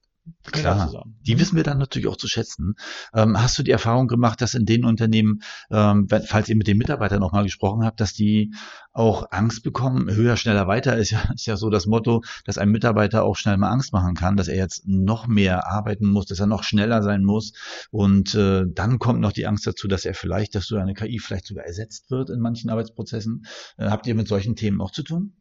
Klar, 0.43 1.05
die 1.21 1.39
wissen 1.39 1.55
wir 1.55 1.63
dann 1.63 1.79
natürlich 1.79 2.07
auch 2.07 2.15
zu 2.15 2.27
schätzen. 2.27 2.75
Ähm, 3.13 3.41
hast 3.41 3.57
du 3.57 3.63
die 3.63 3.71
Erfahrung 3.71 4.07
gemacht, 4.07 4.41
dass 4.41 4.53
in 4.53 4.65
den 4.65 4.85
Unternehmen, 4.85 5.41
ähm, 5.71 6.07
falls 6.07 6.47
ihr 6.47 6.55
mit 6.55 6.67
den 6.67 6.77
Mitarbeitern 6.77 7.19
nochmal 7.19 7.43
gesprochen 7.43 7.83
habt, 7.83 7.99
dass 7.99 8.13
die 8.13 8.53
auch 8.91 9.31
Angst 9.31 9.63
bekommen, 9.63 10.13
höher, 10.13 10.37
schneller, 10.37 10.67
weiter 10.67 10.97
ist 10.97 11.11
ja, 11.11 11.23
ist 11.33 11.47
ja 11.47 11.57
so 11.57 11.69
das 11.69 11.87
Motto, 12.01 12.23
dass 12.45 12.57
ein 12.57 12.69
Mitarbeiter 12.69 13.23
auch 13.23 13.35
schnell 13.35 13.57
mal 13.57 13.69
Angst 13.69 13.93
machen 13.93 14.15
kann, 14.15 14.37
dass 14.37 14.47
er 14.47 14.57
jetzt 14.57 14.87
noch 14.87 15.27
mehr 15.27 15.67
arbeiten 15.67 16.07
muss, 16.07 16.25
dass 16.25 16.39
er 16.39 16.47
noch 16.47 16.63
schneller 16.63 17.03
sein 17.03 17.23
muss 17.23 17.53
und 17.91 18.35
äh, 18.35 18.63
dann 18.67 18.99
kommt 18.99 19.19
noch 19.19 19.31
die 19.31 19.45
Angst 19.45 19.67
dazu, 19.67 19.87
dass 19.87 20.05
er 20.05 20.13
vielleicht, 20.13 20.55
dass 20.55 20.65
so 20.65 20.77
eine 20.77 20.93
KI 20.93 21.19
vielleicht 21.19 21.45
sogar 21.45 21.65
ersetzt 21.65 22.09
wird 22.11 22.29
in 22.29 22.39
manchen 22.39 22.69
Arbeitsprozessen. 22.69 23.45
Äh, 23.77 23.89
habt 23.89 24.07
ihr 24.07 24.15
mit 24.15 24.27
solchen 24.27 24.55
Themen 24.55 24.81
auch 24.81 24.91
zu 24.91 25.03
tun? 25.03 25.33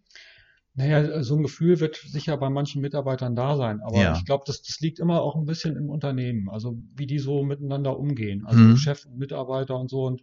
Naja, 0.75 1.23
so 1.23 1.35
ein 1.37 1.43
Gefühl 1.43 1.81
wird 1.81 1.97
sicher 1.97 2.37
bei 2.37 2.49
manchen 2.49 2.81
Mitarbeitern 2.81 3.35
da 3.35 3.57
sein, 3.57 3.81
aber 3.81 4.01
ja. 4.01 4.17
ich 4.17 4.25
glaube, 4.25 4.45
das, 4.47 4.63
das 4.63 4.79
liegt 4.81 5.01
immer 5.01 5.21
auch 5.21 5.35
ein 5.35 5.45
bisschen 5.45 5.77
im 5.77 5.91
Unternehmen, 5.91 6.49
also 6.49 6.79
wie 6.95 7.07
die 7.07 7.19
so 7.19 7.43
miteinander 7.43 7.99
umgehen, 7.99 8.47
also 8.47 8.61
mhm. 8.61 8.77
Chef 8.77 9.05
und 9.05 9.19
Mitarbeiter 9.19 9.77
und 9.77 9.91
so. 9.91 10.05
Und 10.07 10.23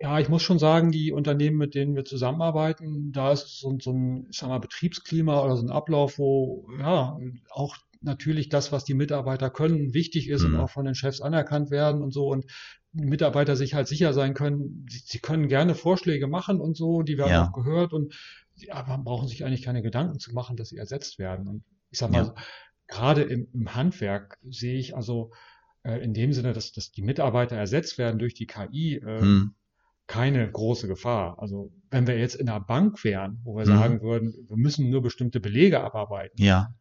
ja, 0.00 0.18
ich 0.18 0.30
muss 0.30 0.42
schon 0.42 0.58
sagen, 0.58 0.90
die 0.90 1.12
Unternehmen, 1.12 1.58
mit 1.58 1.74
denen 1.74 1.94
wir 1.94 2.06
zusammenarbeiten, 2.06 3.12
da 3.12 3.32
ist 3.32 3.60
so, 3.60 3.76
so 3.80 3.92
ein, 3.92 4.26
ich 4.30 4.38
sag 4.38 4.48
mal, 4.48 4.58
Betriebsklima 4.58 5.42
oder 5.44 5.56
so 5.56 5.62
ein 5.62 5.70
Ablauf, 5.70 6.18
wo 6.18 6.66
ja 6.78 7.18
auch 7.50 7.76
natürlich 8.00 8.48
das, 8.48 8.72
was 8.72 8.84
die 8.84 8.94
Mitarbeiter 8.94 9.50
können, 9.50 9.92
wichtig 9.92 10.30
ist 10.30 10.42
mhm. 10.42 10.54
und 10.54 10.60
auch 10.60 10.70
von 10.70 10.86
den 10.86 10.94
Chefs 10.94 11.20
anerkannt 11.20 11.70
werden 11.70 12.02
und 12.02 12.12
so. 12.12 12.28
Und 12.28 12.46
Mitarbeiter 12.92 13.56
sich 13.56 13.74
halt 13.74 13.88
sicher 13.88 14.14
sein 14.14 14.32
können, 14.32 14.86
sie, 14.88 15.02
sie 15.04 15.18
können 15.18 15.48
gerne 15.48 15.74
Vorschläge 15.74 16.26
machen 16.26 16.60
und 16.60 16.78
so, 16.78 17.02
die 17.02 17.18
werden 17.18 17.32
ja. 17.32 17.48
auch 17.48 17.52
gehört 17.52 17.92
und 17.92 18.14
aber 18.70 18.98
brauchen 18.98 19.28
sich 19.28 19.44
eigentlich 19.44 19.62
keine 19.62 19.82
Gedanken 19.82 20.18
zu 20.18 20.32
machen, 20.32 20.56
dass 20.56 20.70
sie 20.70 20.76
ersetzt 20.76 21.18
werden. 21.18 21.46
Und 21.46 21.64
ich 21.90 21.98
sag 21.98 22.10
mal, 22.10 22.24
ja. 22.24 22.34
gerade 22.88 23.22
im, 23.22 23.48
im, 23.52 23.74
Handwerk 23.74 24.38
sehe 24.48 24.78
ich 24.78 24.96
also 24.96 25.32
äh, 25.82 26.02
in 26.02 26.14
dem 26.14 26.32
Sinne, 26.32 26.52
dass, 26.52 26.72
dass 26.72 26.90
die 26.90 27.02
Mitarbeiter 27.02 27.56
ersetzt 27.56 27.96
werden 27.98 28.18
durch 28.18 28.34
die 28.34 28.46
KI, 28.46 28.96
äh, 28.96 29.20
hm. 29.20 29.54
Keine 30.10 30.50
große 30.50 30.88
Gefahr. 30.88 31.38
Also 31.38 31.70
wenn 31.88 32.08
wir 32.08 32.18
jetzt 32.18 32.34
in 32.34 32.48
einer 32.48 32.58
Bank 32.58 33.04
wären, 33.04 33.38
wo 33.44 33.56
wir 33.56 33.64
hm. 33.64 33.78
sagen 33.78 34.02
würden, 34.02 34.34
wir 34.48 34.56
müssen 34.56 34.90
nur 34.90 35.02
bestimmte 35.02 35.38
Belege 35.38 35.80
abarbeiten, 35.80 36.42
ja. 36.42 36.74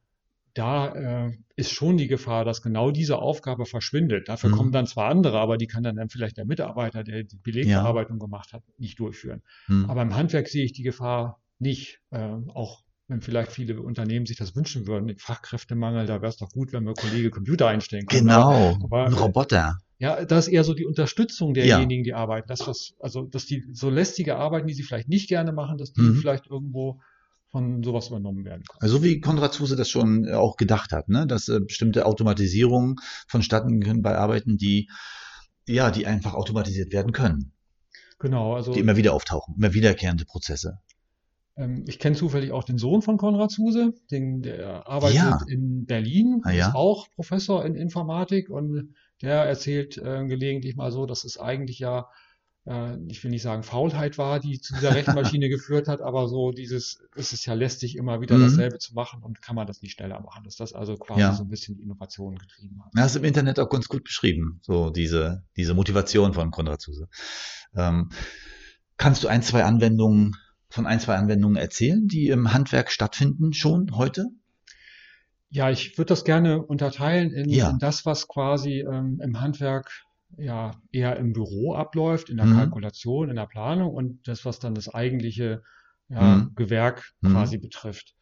da 0.55 1.27
äh, 1.27 1.37
ist 1.55 1.71
schon 1.71 1.97
die 1.97 2.07
Gefahr, 2.07 2.43
dass 2.43 2.63
genau 2.63 2.89
diese 2.89 3.19
Aufgabe 3.19 3.67
verschwindet. 3.67 4.29
Dafür 4.29 4.49
hm. 4.49 4.57
kommen 4.57 4.71
dann 4.71 4.87
zwar 4.87 5.09
andere, 5.11 5.39
aber 5.39 5.57
die 5.57 5.67
kann 5.67 5.83
dann, 5.83 5.97
dann 5.97 6.09
vielleicht 6.09 6.37
der 6.37 6.45
Mitarbeiter, 6.45 7.03
der 7.03 7.23
die 7.23 7.37
Belegbearbeitung 7.37 8.17
ja. 8.17 8.25
gemacht 8.25 8.51
hat, 8.51 8.63
nicht 8.79 8.99
durchführen. 8.99 9.43
Hm. 9.67 9.87
Aber 9.87 10.01
im 10.01 10.15
Handwerk 10.15 10.47
sehe 10.47 10.65
ich 10.65 10.73
die 10.73 10.83
Gefahr 10.83 11.39
nicht. 11.59 12.01
Äh, 12.09 12.31
auch 12.55 12.81
wenn 13.07 13.21
vielleicht 13.21 13.51
viele 13.51 13.79
Unternehmen 13.79 14.25
sich 14.25 14.37
das 14.37 14.55
wünschen 14.55 14.87
würden, 14.87 15.15
Fachkräftemangel, 15.19 16.07
da 16.07 16.15
wäre 16.15 16.29
es 16.29 16.37
doch 16.37 16.49
gut, 16.49 16.73
wenn 16.73 16.83
wir 16.83 16.95
Kollege 16.95 17.29
Computer 17.29 17.67
einstellen 17.67 18.07
können. 18.07 18.27
Genau, 18.27 18.75
aber, 18.83 19.05
ein 19.05 19.13
Roboter. 19.13 19.77
Ja, 19.99 20.23
das 20.23 20.47
ist 20.47 20.53
eher 20.53 20.63
so 20.63 20.73
die 20.73 20.85
Unterstützung 20.85 21.53
derjenigen, 21.53 22.05
ja. 22.05 22.11
die 22.11 22.13
arbeiten. 22.13 22.47
Das, 22.47 22.65
was, 22.65 22.93
also, 22.99 23.23
dass 23.23 23.45
die 23.45 23.65
so 23.73 23.89
lästige 23.89 24.37
Arbeiten, 24.37 24.67
die 24.67 24.73
sie 24.73 24.83
vielleicht 24.83 25.09
nicht 25.09 25.27
gerne 25.27 25.51
machen, 25.51 25.77
dass 25.77 25.91
die 25.91 26.01
mhm. 26.01 26.15
vielleicht 26.15 26.47
irgendwo 26.47 27.01
von 27.51 27.83
sowas 27.83 28.07
übernommen 28.07 28.45
werden 28.45 28.63
können. 28.63 28.81
Also 28.81 29.03
wie 29.03 29.19
Konrad 29.19 29.53
Zuse 29.53 29.75
das 29.75 29.89
schon 29.89 30.29
auch 30.29 30.55
gedacht 30.55 30.93
hat, 30.93 31.09
ne? 31.09 31.27
dass 31.27 31.49
äh, 31.49 31.59
bestimmte 31.59 32.05
Automatisierungen 32.05 32.97
vonstatten 33.27 33.81
können 33.81 34.01
bei 34.01 34.15
Arbeiten, 34.15 34.57
die 34.57 34.89
ja, 35.69 35.91
die 35.91 36.07
einfach 36.07 36.33
automatisiert 36.33 36.91
werden 36.91 37.11
können. 37.11 37.51
Genau, 38.19 38.55
also 38.55 38.73
die 38.73 38.79
immer 38.79 38.97
wieder 38.97 39.13
auftauchen, 39.13 39.55
immer 39.57 39.73
wiederkehrende 39.73 40.25
Prozesse. 40.25 40.79
Ähm, 41.59 41.83
ich 41.87 41.99
kenne 41.99 42.15
zufällig 42.15 42.51
auch 42.53 42.63
den 42.63 42.77
Sohn 42.77 43.01
von 43.01 43.17
Konrad 43.17 43.51
Zuse, 43.51 43.93
den, 44.09 44.41
der 44.41 44.87
arbeitet 44.87 45.17
ja. 45.17 45.39
in 45.47 45.85
Berlin, 45.85 46.41
ah, 46.43 46.51
ja. 46.51 46.69
ist 46.69 46.75
auch 46.75 47.07
Professor 47.15 47.65
in 47.65 47.75
Informatik 47.75 48.49
und 48.49 48.95
der 49.21 49.43
erzählt 49.43 49.97
äh, 49.97 50.25
gelegentlich 50.25 50.77
mal 50.77 50.91
so, 50.91 51.05
dass 51.05 51.25
es 51.25 51.37
eigentlich 51.37 51.79
ja, 51.79 52.07
äh, 52.65 52.95
ich 53.09 53.21
will 53.23 53.31
nicht 53.31 53.41
sagen 53.41 53.63
Faulheit 53.63 54.17
war, 54.17 54.39
die 54.39 54.61
zu 54.61 54.73
dieser 54.73 54.95
Rechenmaschine 54.95 55.49
geführt 55.49 55.89
hat, 55.89 55.99
aber 55.99 56.29
so 56.29 56.51
dieses, 56.53 57.01
es 57.17 57.33
ist 57.33 57.45
ja 57.45 57.55
lästig, 57.55 57.97
immer 57.97 58.21
wieder 58.21 58.37
mhm. 58.37 58.43
dasselbe 58.43 58.77
zu 58.77 58.93
machen 58.93 59.21
und 59.21 59.41
kann 59.41 59.57
man 59.57 59.67
das 59.67 59.81
nicht 59.81 59.95
schneller 59.95 60.21
machen, 60.21 60.45
dass 60.45 60.55
das 60.55 60.71
also 60.71 60.95
quasi 60.95 61.19
ja. 61.19 61.33
so 61.33 61.43
ein 61.43 61.49
bisschen 61.49 61.75
die 61.75 61.83
Innovation 61.83 62.37
getrieben 62.37 62.81
hat. 62.85 62.91
Ja, 62.95 63.01
hast 63.01 63.15
du 63.15 63.19
im 63.19 63.25
Internet 63.25 63.59
auch 63.59 63.69
ganz 63.69 63.89
gut 63.89 64.05
beschrieben, 64.05 64.61
so 64.61 64.91
diese, 64.91 65.43
diese 65.57 65.73
Motivation 65.73 66.33
von 66.33 66.51
Konrad 66.51 66.79
Zuse. 66.79 67.09
Ähm, 67.75 68.11
kannst 68.95 69.25
du 69.25 69.27
ein, 69.27 69.43
zwei 69.43 69.65
Anwendungen 69.65 70.37
von 70.69 70.85
ein, 70.85 70.99
zwei 70.99 71.15
Anwendungen 71.15 71.57
erzählen, 71.57 72.07
die 72.07 72.27
im 72.27 72.53
Handwerk 72.53 72.91
stattfinden 72.91 73.53
schon 73.53 73.95
heute? 73.95 74.27
Ja, 75.49 75.71
ich 75.71 75.97
würde 75.97 76.09
das 76.09 76.23
gerne 76.23 76.61
unterteilen 76.61 77.31
in, 77.31 77.49
ja. 77.49 77.71
in 77.71 77.79
das, 77.79 78.05
was 78.05 78.27
quasi 78.27 78.81
ähm, 78.81 79.19
im 79.23 79.41
Handwerk 79.41 80.05
ja 80.37 80.71
eher 80.91 81.17
im 81.17 81.33
Büro 81.33 81.73
abläuft, 81.73 82.29
in 82.29 82.37
der 82.37 82.45
mhm. 82.45 82.57
Kalkulation, 82.57 83.29
in 83.29 83.35
der 83.35 83.47
Planung 83.47 83.93
und 83.93 84.27
das, 84.27 84.45
was 84.45 84.59
dann 84.59 84.75
das 84.75 84.93
eigentliche 84.93 85.63
ja, 86.07 86.21
mhm. 86.21 86.51
Gewerk 86.55 87.13
mhm. 87.21 87.31
quasi 87.31 87.57
betrifft. 87.57 88.13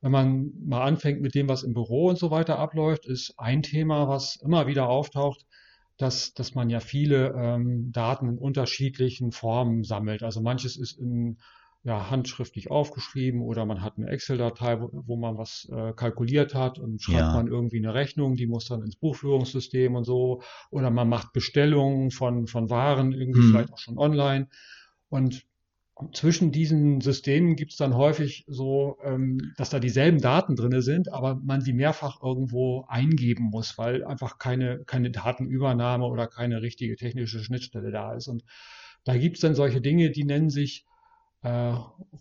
Wenn 0.00 0.12
man 0.12 0.52
mal 0.64 0.84
anfängt 0.84 1.20
mit 1.20 1.34
dem, 1.34 1.48
was 1.48 1.64
im 1.64 1.74
Büro 1.74 2.08
und 2.08 2.18
so 2.18 2.30
weiter 2.30 2.58
abläuft, 2.58 3.04
ist 3.04 3.34
ein 3.36 3.62
Thema, 3.62 4.08
was 4.08 4.36
immer 4.36 4.66
wieder 4.66 4.88
auftaucht, 4.88 5.44
dass, 5.98 6.32
dass 6.32 6.54
man 6.54 6.70
ja 6.70 6.80
viele 6.80 7.34
ähm, 7.36 7.92
Daten 7.92 8.28
in 8.28 8.38
unterschiedlichen 8.38 9.32
Formen 9.32 9.84
sammelt. 9.84 10.22
Also 10.22 10.40
manches 10.40 10.76
ist 10.76 10.98
in 10.98 11.36
ja, 11.82 12.10
handschriftlich 12.10 12.70
aufgeschrieben 12.70 13.40
oder 13.40 13.64
man 13.64 13.82
hat 13.82 13.96
eine 13.96 14.08
Excel-Datei, 14.08 14.80
wo, 14.80 14.90
wo, 14.92 15.16
man 15.16 15.38
was 15.38 15.66
äh, 15.72 15.92
kalkuliert 15.94 16.54
hat 16.54 16.78
und 16.78 17.00
schreibt 17.00 17.20
ja. 17.20 17.32
man 17.32 17.46
irgendwie 17.46 17.78
eine 17.78 17.94
Rechnung, 17.94 18.36
die 18.36 18.46
muss 18.46 18.66
dann 18.66 18.82
ins 18.82 18.96
Buchführungssystem 18.96 19.94
und 19.94 20.04
so. 20.04 20.42
Oder 20.70 20.90
man 20.90 21.08
macht 21.08 21.32
Bestellungen 21.32 22.10
von, 22.10 22.46
von 22.46 22.68
Waren, 22.68 23.12
irgendwie 23.12 23.40
hm. 23.40 23.50
vielleicht 23.50 23.72
auch 23.72 23.78
schon 23.78 23.96
online. 23.96 24.48
Und 25.08 25.46
zwischen 26.12 26.52
diesen 26.52 27.00
Systemen 27.00 27.56
gibt 27.56 27.72
es 27.72 27.78
dann 27.78 27.94
häufig 27.94 28.44
so, 28.46 28.98
ähm, 29.02 29.52
dass 29.56 29.70
da 29.70 29.78
dieselben 29.78 30.20
Daten 30.20 30.56
drinne 30.56 30.82
sind, 30.82 31.10
aber 31.12 31.36
man 31.42 31.62
sie 31.62 31.72
mehrfach 31.72 32.22
irgendwo 32.22 32.84
eingeben 32.88 33.44
muss, 33.44 33.78
weil 33.78 34.04
einfach 34.04 34.38
keine, 34.38 34.84
keine 34.84 35.10
Datenübernahme 35.10 36.04
oder 36.04 36.26
keine 36.26 36.60
richtige 36.60 36.96
technische 36.96 37.42
Schnittstelle 37.42 37.90
da 37.90 38.14
ist. 38.14 38.28
Und 38.28 38.44
da 39.04 39.16
gibt 39.16 39.36
es 39.36 39.42
dann 39.42 39.54
solche 39.54 39.80
Dinge, 39.80 40.10
die 40.10 40.24
nennen 40.24 40.50
sich 40.50 40.86
äh, 41.42 41.72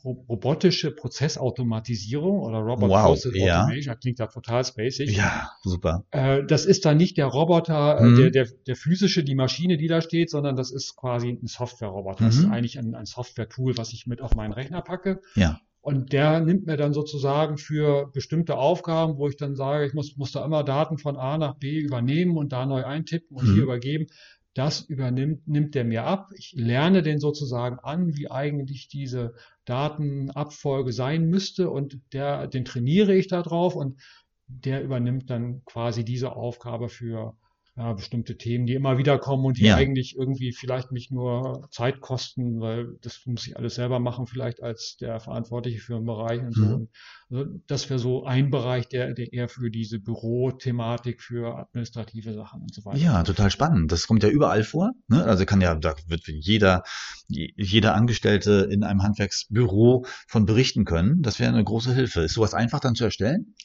robotische 0.06 0.92
Prozessautomatisierung 0.92 2.40
oder 2.40 2.60
Robot 2.60 2.90
wow, 2.90 3.06
Process 3.06 3.34
ja. 3.36 3.64
Automation. 3.64 3.94
Das 3.94 4.00
klingt 4.00 4.20
ja 4.20 4.28
total 4.28 4.64
spacig. 4.64 5.16
Ja, 5.16 5.52
super. 5.62 6.06
Äh, 6.12 6.44
das 6.46 6.66
ist 6.66 6.86
dann 6.86 6.98
nicht 6.98 7.18
der 7.18 7.26
Roboter, 7.26 8.02
mhm. 8.02 8.16
der, 8.16 8.30
der, 8.32 8.48
der 8.68 8.76
physische, 8.78 9.24
die 9.24 9.36
Maschine, 9.36 9.78
die 9.78 9.88
da 9.88 10.02
steht, 10.02 10.30
sondern 10.30 10.56
das 10.56 10.72
ist 10.72 10.96
quasi 10.96 11.30
ein 11.30 11.48
Software-Roboter. 11.48 12.24
Mhm. 12.24 12.28
Das 12.28 12.36
ist 12.38 12.46
mhm. 12.46 12.54
eigentlich 12.54 12.80
ein, 12.80 12.96
ein 12.96 13.06
Software-Tool, 13.06 13.78
was 13.78 13.92
ich 13.92 14.08
mit 14.08 14.22
auf 14.22 14.36
meinen 14.36 14.54
Rechner 14.54 14.82
packe. 14.82 15.22
Ja. 15.36 15.60
Und 15.82 16.14
der 16.14 16.42
nimmt 16.42 16.66
mir 16.66 16.78
dann 16.78 16.94
sozusagen 16.94 17.58
für 17.58 18.12
bestimmte 18.14 18.58
Aufgaben, 18.58 19.18
wo 19.18 19.28
ich 19.28 19.38
dann 19.38 19.56
sage, 19.56 19.86
ich 19.86 19.94
muss, 19.94 20.18
muss 20.18 20.32
da 20.32 20.46
immer 20.46 20.64
Daten 20.64 20.98
von 20.98 21.18
A 21.18 21.38
nach 21.38 21.56
B 21.56 21.80
übernehmen 21.80 22.38
und 22.38 22.52
da 22.52 22.66
neu 22.66 22.86
eintippen 22.86 23.36
und 23.36 23.48
mhm. 23.48 23.54
hier 23.54 23.64
übergeben 23.64 24.08
das 24.54 24.82
übernimmt, 24.82 25.48
nimmt 25.48 25.76
der 25.76 25.84
mir 25.84 26.04
ab. 26.04 26.32
Ich 26.36 26.54
lerne 26.56 27.04
den 27.04 27.20
sozusagen 27.20 27.80
an, 27.80 28.16
wie 28.16 28.32
eigentlich 28.32 28.88
diese 28.88 29.36
Datenabfolge 29.66 30.92
sein 30.92 31.30
müsste 31.30 31.70
und 31.70 32.00
der, 32.14 32.48
den 32.48 32.66
trainiere 32.66 33.16
ich 33.16 33.28
da 33.28 33.42
drauf 33.42 33.76
und 33.76 34.00
der 34.48 34.84
übernimmt 34.84 35.30
dann 35.30 35.64
quasi 35.66 36.04
diese 36.04 36.36
Aufgabe 36.36 36.90
für 36.90 37.36
ja, 37.80 37.94
bestimmte 37.94 38.36
Themen, 38.36 38.66
die 38.66 38.74
immer 38.74 38.98
wieder 38.98 39.18
kommen 39.18 39.46
und 39.46 39.58
die 39.58 39.64
ja. 39.64 39.76
eigentlich 39.78 40.18
irgendwie 40.18 40.52
vielleicht 40.52 40.92
mich 40.92 41.12
nur 41.12 41.66
Zeit 41.72 42.02
kosten, 42.02 42.60
weil 42.60 42.98
das 43.02 43.22
muss 43.26 43.48
ich 43.48 43.56
alles 43.56 43.76
selber 43.76 44.02
machen, 44.02 44.28
vielleicht 44.28 44.62
als 44.62 44.98
der 44.98 45.22
Verantwortliche 45.22 45.80
für 45.80 45.96
einen 45.96 46.06
Bereich 46.06 46.42
und 46.42 46.54
so. 46.54 46.66
Mhm. 46.66 46.74
Und 46.74 46.90
also 47.30 47.46
das 47.68 47.90
wäre 47.90 47.98
so 47.98 48.26
ein 48.26 48.52
Bereich, 48.52 48.90
der, 48.90 49.14
der 49.14 49.32
eher 49.32 49.48
für 49.48 49.72
diese 49.72 49.98
Bürothematik, 49.98 51.22
für 51.22 51.58
administrative 51.58 52.34
Sachen 52.34 52.64
und 52.64 52.74
so 52.74 52.84
weiter. 52.84 52.98
Ja, 52.98 53.24
total 53.24 53.50
spannend. 53.50 53.94
Das 53.94 54.08
kommt 54.08 54.24
ja 54.24 54.30
überall 54.30 54.66
vor. 54.66 54.92
Ne? 55.08 55.24
Also 55.24 55.46
kann 55.46 55.62
ja, 55.62 55.74
da 55.74 55.96
wird 56.08 56.28
jeder, 56.28 56.84
jeder 57.30 57.96
Angestellte 57.96 58.68
in 58.70 58.84
einem 58.84 59.04
Handwerksbüro 59.04 60.06
von 60.28 60.46
berichten 60.46 60.84
können. 60.84 61.22
Das 61.22 61.40
wäre 61.40 61.54
eine 61.54 61.64
große 61.64 61.96
Hilfe. 61.96 62.22
Ist 62.24 62.34
sowas 62.34 62.54
einfach 62.54 62.82
dann 62.82 62.96
zu 62.96 63.06
erstellen? 63.06 63.56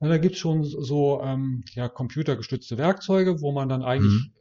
Na, 0.00 0.08
da 0.08 0.18
gibt's 0.18 0.38
schon 0.38 0.64
so 0.64 1.20
ähm, 1.22 1.62
ja, 1.74 1.88
computergestützte 1.88 2.78
Werkzeuge, 2.78 3.40
wo 3.40 3.52
man 3.52 3.68
dann 3.68 3.82
eigentlich 3.82 4.12
mhm. 4.12 4.32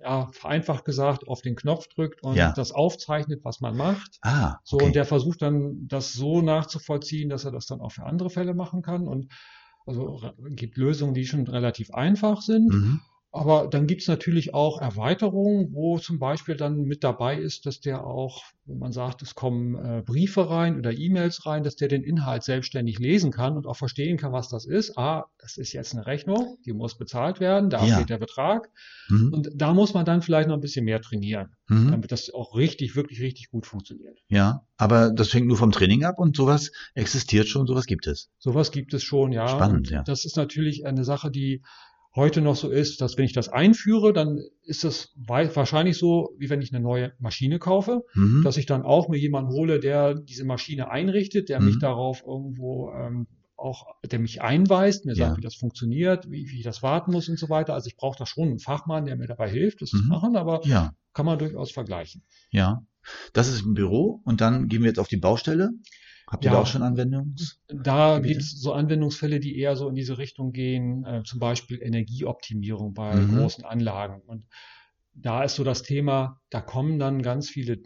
ja, 0.00 0.28
vereinfacht 0.32 0.84
gesagt, 0.84 1.26
auf 1.26 1.42
den 1.42 1.56
Knopf 1.56 1.88
drückt 1.88 2.22
und 2.22 2.36
Ja. 2.36 2.52
das 2.52 2.72
aufzeichnet, 2.72 3.40
was 3.44 3.60
man 3.60 3.76
macht. 3.76 4.18
Ah, 4.22 4.56
So, 4.64 4.76
okay. 4.76 4.86
und 4.86 4.94
der 4.94 5.04
versucht 5.04 5.42
dann, 5.42 5.86
das 5.88 6.12
so 6.12 6.42
nachzuvollziehen, 6.42 7.28
dass 7.28 7.44
er 7.44 7.50
das 7.50 7.66
dann 7.66 7.80
auch 7.80 7.92
für 7.92 8.04
andere 8.04 8.30
Fälle 8.30 8.54
machen 8.54 8.82
kann. 8.82 9.08
Und 9.08 9.32
also 9.86 10.20
gibt 10.50 10.76
Lösungen, 10.76 11.14
die 11.14 11.26
schon 11.26 11.46
relativ 11.48 11.90
einfach 11.90 12.42
sind. 12.42 12.70
Mhm. 12.70 13.00
Aber 13.32 13.68
dann 13.68 13.86
gibt's 13.86 14.08
natürlich 14.08 14.54
auch 14.54 14.80
Erweiterungen, 14.80 15.72
wo 15.72 15.98
zum 16.00 16.18
Beispiel 16.18 16.56
dann 16.56 16.82
mit 16.82 17.04
dabei 17.04 17.36
ist, 17.38 17.64
dass 17.64 17.80
der 17.80 18.04
auch, 18.04 18.42
wenn 18.64 18.78
man 18.78 18.90
sagt, 18.92 19.22
es 19.22 19.36
kommen 19.36 19.76
äh, 19.76 20.02
Briefe 20.04 20.50
rein 20.50 20.76
oder 20.76 20.92
E-Mails 20.92 21.46
rein, 21.46 21.62
dass 21.62 21.76
der 21.76 21.86
den 21.86 22.02
Inhalt 22.02 22.42
selbstständig 22.42 22.98
lesen 22.98 23.30
kann 23.30 23.56
und 23.56 23.68
auch 23.68 23.76
verstehen 23.76 24.16
kann, 24.16 24.32
was 24.32 24.48
das 24.48 24.66
ist. 24.66 24.98
Ah, 24.98 25.26
das 25.38 25.58
ist 25.58 25.72
jetzt 25.72 25.94
eine 25.94 26.06
Rechnung, 26.06 26.58
die 26.66 26.72
muss 26.72 26.98
bezahlt 26.98 27.38
werden, 27.38 27.70
da 27.70 27.84
Ja. 27.86 27.94
steht 27.94 28.10
der 28.10 28.18
Betrag. 28.18 28.68
Mhm. 29.08 29.32
Und 29.32 29.50
da 29.54 29.74
muss 29.74 29.94
man 29.94 30.04
dann 30.04 30.22
vielleicht 30.22 30.48
noch 30.48 30.56
ein 30.56 30.60
bisschen 30.60 30.84
mehr 30.84 31.00
trainieren, 31.00 31.54
Mhm. 31.68 31.92
damit 31.92 32.10
das 32.10 32.34
auch 32.34 32.56
richtig, 32.56 32.96
wirklich 32.96 33.20
richtig 33.20 33.48
gut 33.50 33.64
funktioniert. 33.64 34.18
Ja, 34.28 34.66
aber 34.76 35.12
das 35.12 35.32
hängt 35.32 35.46
nur 35.46 35.56
vom 35.56 35.70
Training 35.70 36.02
ab 36.02 36.18
und 36.18 36.36
sowas 36.36 36.72
existiert 36.94 37.46
schon, 37.46 37.68
sowas 37.68 37.86
gibt 37.86 38.08
es. 38.08 38.28
Sowas 38.38 38.72
gibt 38.72 38.92
es 38.92 39.04
schon, 39.04 39.30
ja. 39.30 39.46
Spannend, 39.46 39.86
Und 39.88 39.90
ja. 39.90 40.02
Das 40.02 40.24
ist 40.24 40.36
natürlich 40.36 40.84
eine 40.84 41.04
Sache, 41.04 41.30
die 41.30 41.62
heute 42.16 42.40
noch 42.40 42.56
so 42.56 42.70
ist, 42.70 43.00
dass 43.00 43.16
wenn 43.16 43.24
ich 43.24 43.32
das 43.32 43.48
einführe, 43.48 44.12
dann 44.12 44.40
ist 44.62 44.84
das 44.84 45.12
wahrscheinlich 45.16 45.96
so, 45.96 46.30
wie 46.38 46.50
wenn 46.50 46.60
ich 46.60 46.72
eine 46.74 46.82
neue 46.82 47.12
Maschine 47.18 47.58
kaufe, 47.58 48.02
Mhm. 48.14 48.42
dass 48.42 48.56
ich 48.56 48.66
dann 48.66 48.82
auch 48.82 49.08
mir 49.08 49.18
jemanden 49.18 49.52
hole, 49.52 49.78
der 49.80 50.14
diese 50.14 50.44
Maschine 50.44 50.90
einrichtet, 50.90 51.48
der 51.48 51.60
mich 51.60 51.76
Mhm. 51.76 51.80
darauf 51.80 52.22
irgendwo 52.26 52.90
ähm, 52.92 53.26
auch, 53.56 53.86
der 54.04 54.18
mich 54.18 54.40
einweist, 54.42 55.04
mir 55.04 55.14
Ja. 55.14 55.26
sagt, 55.26 55.38
wie 55.38 55.42
das 55.42 55.54
funktioniert, 55.54 56.30
wie, 56.30 56.48
wie 56.50 56.58
ich 56.58 56.64
das 56.64 56.82
warten 56.82 57.12
muss 57.12 57.28
und 57.28 57.38
so 57.38 57.48
weiter. 57.48 57.74
Also 57.74 57.88
ich 57.88 57.96
brauche 57.96 58.18
da 58.18 58.24
schon 58.26 58.48
einen 58.48 58.58
Fachmann, 58.58 59.04
der 59.04 59.16
mir 59.16 59.26
dabei 59.26 59.48
hilft, 59.50 59.82
das 59.82 59.90
zu 59.90 60.02
Mhm. 60.02 60.08
machen, 60.08 60.36
aber 60.36 60.64
Ja, 60.64 60.92
kann 61.12 61.26
man 61.26 61.38
durchaus 61.38 61.70
vergleichen. 61.70 62.22
ja. 62.50 62.82
Das 63.32 63.48
ist 63.48 63.62
im 63.64 63.72
Büro 63.72 64.20
und 64.24 64.42
dann 64.42 64.68
gehen 64.68 64.82
wir 64.82 64.88
jetzt 64.88 64.98
auf 64.98 65.08
die 65.08 65.16
Baustelle. 65.16 65.70
Habt 66.30 66.44
ihr 66.44 66.50
Ja. 66.50 66.56
da 66.56 66.60
auch 66.62 66.66
schon 66.66 66.82
Anwendungen? 66.82 67.36
Da 67.68 68.18
gibt 68.18 68.42
es 68.42 68.50
so 68.60 68.72
Anwendungsfälle, 68.72 69.40
die 69.40 69.58
eher 69.58 69.76
so 69.76 69.88
in 69.88 69.94
diese 69.94 70.18
Richtung 70.18 70.52
gehen, 70.52 71.04
äh, 71.04 71.22
zum 71.24 71.38
Beispiel 71.40 71.80
Energieoptimierung 71.82 72.94
bei 72.94 73.14
Mhm. 73.14 73.26
großen 73.26 73.64
Anlagen. 73.64 74.20
Und 74.22 74.46
da 75.14 75.44
ist 75.44 75.56
so 75.56 75.64
das 75.64 75.82
Thema, 75.82 76.40
da 76.50 76.60
kommen 76.60 76.98
dann 76.98 77.22
ganz 77.22 77.48
viele 77.48 77.82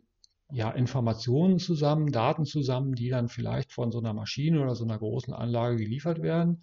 ja, 0.53 0.71
Informationen 0.71 1.59
zusammen, 1.59 2.13
Daten 2.13 2.45
zusammen, 2.45 2.95
die 2.95 3.09
dann 3.09 3.29
vielleicht 3.29 3.73
von 3.73 3.91
so 3.93 3.99
einer 3.99 4.13
Maschine 4.13 4.63
oder 4.63 4.75
so 4.75 4.85
einer 4.85 4.99
großen 4.99 5.33
Anlage 5.35 5.77
geliefert 5.77 6.23
werden. 6.23 6.63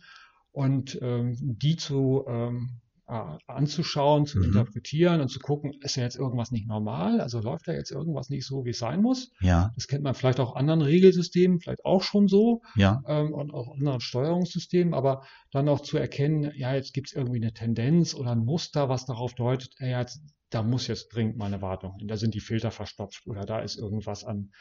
Und 0.51 0.99
ähm, 1.01 1.35
die 1.39 1.75
zu 1.77 2.25
ähm, 2.27 2.81
äh, 3.11 3.37
anzuschauen, 3.47 4.25
zu 4.25 4.39
Mhm. 4.39 4.45
interpretieren 4.45 5.21
und 5.21 5.27
zu 5.29 5.39
gucken, 5.39 5.73
ist 5.81 5.97
ja 5.97 6.03
jetzt 6.03 6.15
irgendwas 6.17 6.51
nicht 6.51 6.67
normal? 6.67 7.21
Also 7.21 7.39
läuft 7.41 7.67
da 7.67 7.73
jetzt 7.73 7.91
irgendwas 7.91 8.29
nicht 8.29 8.45
so, 8.47 8.65
wie 8.65 8.69
es 8.71 8.79
sein 8.79 9.01
muss? 9.01 9.31
Ja, 9.41 9.71
Das 9.75 9.87
kennt 9.87 10.03
man 10.03 10.13
vielleicht 10.15 10.39
auch 10.39 10.55
anderen 10.55 10.81
Regelsystemen, 10.81 11.59
vielleicht 11.59 11.85
auch 11.85 12.01
schon 12.03 12.27
so 12.27 12.61
ja. 12.75 13.01
ähm, 13.07 13.33
und 13.33 13.53
auch 13.53 13.73
anderen 13.73 13.99
Steuerungssystemen, 14.01 14.93
aber 14.93 15.23
dann 15.51 15.67
auch 15.69 15.81
zu 15.81 15.97
erkennen, 15.97 16.51
ja, 16.55 16.73
jetzt 16.73 16.93
gibt 16.93 17.07
es 17.09 17.13
irgendwie 17.13 17.41
eine 17.41 17.53
Tendenz 17.53 18.15
oder 18.15 18.31
ein 18.31 18.45
Muster, 18.45 18.89
was 18.89 19.05
darauf 19.05 19.33
deutet, 19.35 19.73
ja, 19.79 19.99
jetzt, 19.99 20.21
da 20.49 20.63
muss 20.63 20.87
jetzt 20.87 21.09
dringend 21.09 21.37
mal 21.37 21.45
eine 21.47 21.61
Wartung 21.61 21.95
hin, 21.97 22.07
da 22.07 22.17
sind 22.17 22.33
die 22.33 22.39
Filter 22.39 22.71
verstopft 22.71 23.27
oder 23.27 23.45
da 23.45 23.59
ist 23.59 23.77
irgendwas 23.77 24.23
an 24.23 24.51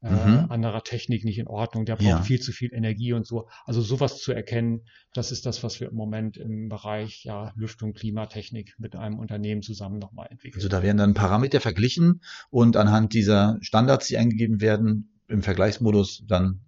äh, 0.00 0.10
Mhm. 0.10 0.50
anderer 0.50 0.82
Technik 0.84 1.24
nicht 1.24 1.38
in 1.38 1.48
Ordnung, 1.48 1.84
der 1.84 1.96
braucht 1.96 2.06
Ja. 2.06 2.22
viel 2.22 2.40
zu 2.40 2.52
viel 2.52 2.72
Energie 2.72 3.12
und 3.12 3.26
so. 3.26 3.48
Also 3.64 3.80
sowas 3.80 4.20
zu 4.20 4.32
erkennen, 4.32 4.82
das 5.12 5.32
ist 5.32 5.44
das, 5.46 5.62
was 5.62 5.80
wir 5.80 5.88
im 5.88 5.96
Moment 5.96 6.36
im 6.36 6.68
Bereich 6.68 7.24
ja, 7.24 7.52
Lüftung, 7.56 7.94
Klimatechnik 7.94 8.74
mit 8.78 8.94
einem 8.96 9.18
Unternehmen 9.18 9.62
zusammen 9.62 9.98
nochmal 9.98 10.28
entwickeln. 10.30 10.58
Also 10.58 10.68
da 10.68 10.82
werden 10.82 10.98
dann 10.98 11.14
Parameter 11.14 11.60
verglichen 11.60 12.20
und 12.50 12.76
anhand 12.76 13.12
dieser 13.12 13.58
Standards, 13.60 14.06
die 14.06 14.16
eingegeben 14.18 14.60
werden, 14.60 15.18
im 15.26 15.42
Vergleichsmodus 15.42 16.24
dann 16.26 16.60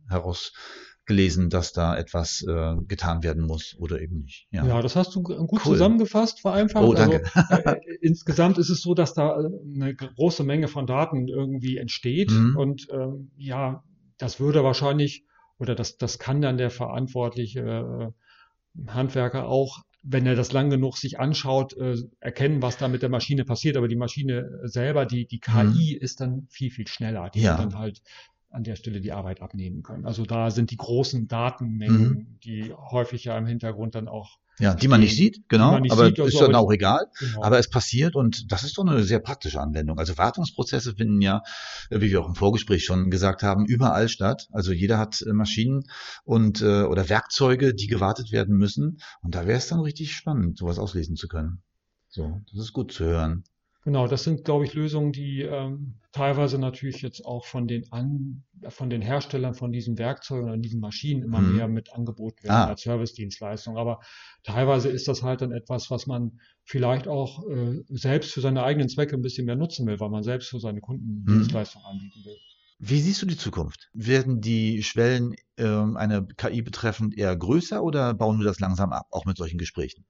herausgelesen, 1.10 1.50
dass 1.50 1.72
da 1.72 1.96
etwas 1.96 2.42
äh, 2.42 2.76
getan 2.86 3.22
werden 3.22 3.46
muss 3.46 3.76
oder 3.78 4.00
eben 4.00 4.20
nicht. 4.22 4.46
Ja. 4.50 4.66
Ja, 4.66 4.82
das 4.82 4.96
hast 4.96 5.14
du 5.14 5.22
gut 5.22 5.38
Cool. 5.66 5.72
zusammengefasst, 5.72 6.40
vereinfacht. 6.40 6.84
Oh, 6.84 6.94
danke. 6.94 7.22
Also, 7.34 7.62
äh, 7.70 7.80
insgesamt 8.00 8.58
ist 8.58 8.70
es 8.70 8.80
so, 8.80 8.94
dass 8.94 9.14
da 9.14 9.40
äh, 9.40 9.48
eine 9.74 9.94
große 9.94 10.44
Menge 10.44 10.68
von 10.68 10.86
Daten 10.86 11.28
irgendwie 11.28 11.76
entsteht. 11.76 12.30
Mhm. 12.30 12.56
Und 12.56 12.86
ähm, 12.92 13.30
ja, 13.36 13.82
das 14.18 14.40
würde 14.40 14.62
wahrscheinlich, 14.64 15.24
oder 15.58 15.74
das, 15.74 15.96
das 15.98 16.18
kann 16.18 16.40
dann 16.40 16.56
der 16.56 16.70
verantwortliche 16.70 17.60
äh, 17.60 18.90
Handwerker 18.90 19.48
auch, 19.48 19.80
wenn 20.02 20.24
er 20.26 20.34
das 20.34 20.52
lang 20.52 20.70
genug 20.70 20.96
sich 20.96 21.20
anschaut, 21.20 21.76
äh, 21.76 21.94
erkennen, 22.20 22.62
was 22.62 22.78
da 22.78 22.88
mit 22.88 23.02
der 23.02 23.10
Maschine 23.10 23.44
passiert. 23.44 23.76
Aber 23.76 23.88
die 23.88 23.96
Maschine 23.96 24.48
selber, 24.64 25.04
die, 25.04 25.26
die 25.26 25.40
KI 25.40 25.94
ist 25.94 26.20
dann 26.20 26.46
viel, 26.50 26.70
viel 26.70 26.86
schneller. 26.88 27.28
Die 27.34 27.40
Mhm. 27.40 27.44
Ja. 27.44 27.56
dann 27.56 27.76
halt 27.78 28.00
an 28.50 28.64
der 28.64 28.76
Stelle 28.76 29.00
die 29.00 29.12
Arbeit 29.12 29.40
abnehmen 29.42 29.82
können. 29.82 30.04
Also 30.06 30.24
da 30.24 30.50
sind 30.50 30.70
die 30.70 30.76
großen 30.76 31.28
Datenmengen, 31.28 32.08
Mhm. 32.10 32.38
die 32.44 32.72
häufig 32.74 33.24
ja 33.24 33.38
im 33.38 33.46
Hintergrund 33.46 33.94
dann 33.94 34.08
auch 34.08 34.38
ja, 34.58 34.74
die 34.74 34.88
man 34.88 35.00
nicht 35.00 35.16
sieht, 35.16 35.48
genau, 35.48 35.78
nicht 35.78 35.90
aber 35.90 36.04
sieht, 36.06 36.20
also 36.20 36.28
ist 36.36 36.38
dann 36.42 36.54
aber- 36.54 36.66
auch 36.66 36.70
egal. 36.70 37.06
Genau. 37.18 37.42
Aber 37.42 37.58
es 37.58 37.70
passiert 37.70 38.14
und 38.14 38.52
das 38.52 38.62
ist 38.62 38.76
doch 38.76 38.84
eine 38.86 39.02
sehr 39.04 39.18
praktische 39.20 39.58
Anwendung. 39.58 39.98
Also 39.98 40.18
Wartungsprozesse 40.18 40.96
finden 40.96 41.22
ja, 41.22 41.40
äh, 41.88 42.02
wie 42.02 42.10
wir 42.10 42.20
auch 42.20 42.28
im 42.28 42.34
Vorgespräch 42.34 42.84
schon 42.84 43.08
gesagt 43.10 43.42
haben, 43.42 43.64
überall 43.64 44.10
statt. 44.10 44.48
Also 44.52 44.72
jeder 44.72 44.98
hat 44.98 45.22
äh, 45.22 45.32
Maschinen 45.32 45.84
und 46.24 46.60
äh, 46.60 46.82
oder 46.82 47.08
Werkzeuge, 47.08 47.72
die 47.72 47.86
gewartet 47.86 48.32
werden 48.32 48.54
müssen. 48.58 48.98
Und 49.22 49.34
da 49.34 49.46
wäre 49.46 49.56
es 49.56 49.68
dann 49.68 49.80
richtig 49.80 50.12
spannend, 50.12 50.58
sowas 50.58 50.78
auslesen 50.78 51.16
zu 51.16 51.26
können. 51.28 51.62
So, 52.10 52.42
das 52.52 52.60
ist 52.60 52.74
gut 52.74 52.92
zu 52.92 53.04
hören. 53.04 53.44
Genau, 53.82 54.06
das 54.06 54.24
sind, 54.24 54.44
glaube 54.44 54.66
ich, 54.66 54.74
Lösungen, 54.74 55.10
die 55.12 55.40
ähm, 55.40 55.94
teilweise 56.12 56.58
natürlich 56.58 57.00
jetzt 57.00 57.24
auch 57.24 57.46
von 57.46 57.66
den 57.66 57.90
An 57.92 58.44
von 58.68 58.90
den 58.90 59.00
Herstellern 59.00 59.54
von 59.54 59.72
diesen 59.72 59.96
Werkzeugen 59.96 60.50
und 60.50 60.60
diesen 60.60 60.80
Maschinen 60.80 61.22
immer 61.22 61.40
Mhm. 61.40 61.52
mehr 61.52 61.66
mit 61.68 61.92
angeboten 61.94 62.42
werden 62.42 62.52
Ah. 62.52 62.66
als 62.66 62.82
Servicedienstleistung. 62.82 63.78
Aber 63.78 64.00
teilweise 64.42 64.90
ist 64.90 65.08
das 65.08 65.22
halt 65.22 65.40
dann 65.40 65.52
etwas, 65.52 65.90
was 65.90 66.06
man 66.06 66.40
vielleicht 66.64 67.08
auch 67.08 67.48
äh, 67.48 67.80
selbst 67.88 68.32
für 68.32 68.42
seine 68.42 68.64
eigenen 68.64 68.90
Zwecke 68.90 69.16
ein 69.16 69.22
bisschen 69.22 69.46
mehr 69.46 69.56
nutzen 69.56 69.86
will, 69.86 69.98
weil 69.98 70.10
man 70.10 70.22
selbst 70.22 70.50
für 70.50 70.60
seine 70.60 70.80
Kunden 70.82 71.26
Mhm. 71.26 71.30
Dienstleistungen 71.30 71.86
anbieten 71.86 72.22
will. 72.24 72.38
Wie 72.80 73.00
siehst 73.00 73.22
du 73.22 73.26
die 73.26 73.36
Zukunft? 73.36 73.88
Werden 73.94 74.40
die 74.40 74.82
Schwellen 74.82 75.34
ähm, 75.56 75.96
einer 75.96 76.22
KI 76.36 76.62
betreffend 76.62 77.16
eher 77.16 77.34
größer 77.36 77.82
oder 77.82 78.12
bauen 78.12 78.38
wir 78.38 78.44
das 78.44 78.58
langsam 78.60 78.92
ab, 78.92 79.06
auch 79.12 79.24
mit 79.24 79.36
solchen 79.38 79.56
Gesprächen? 79.58 80.04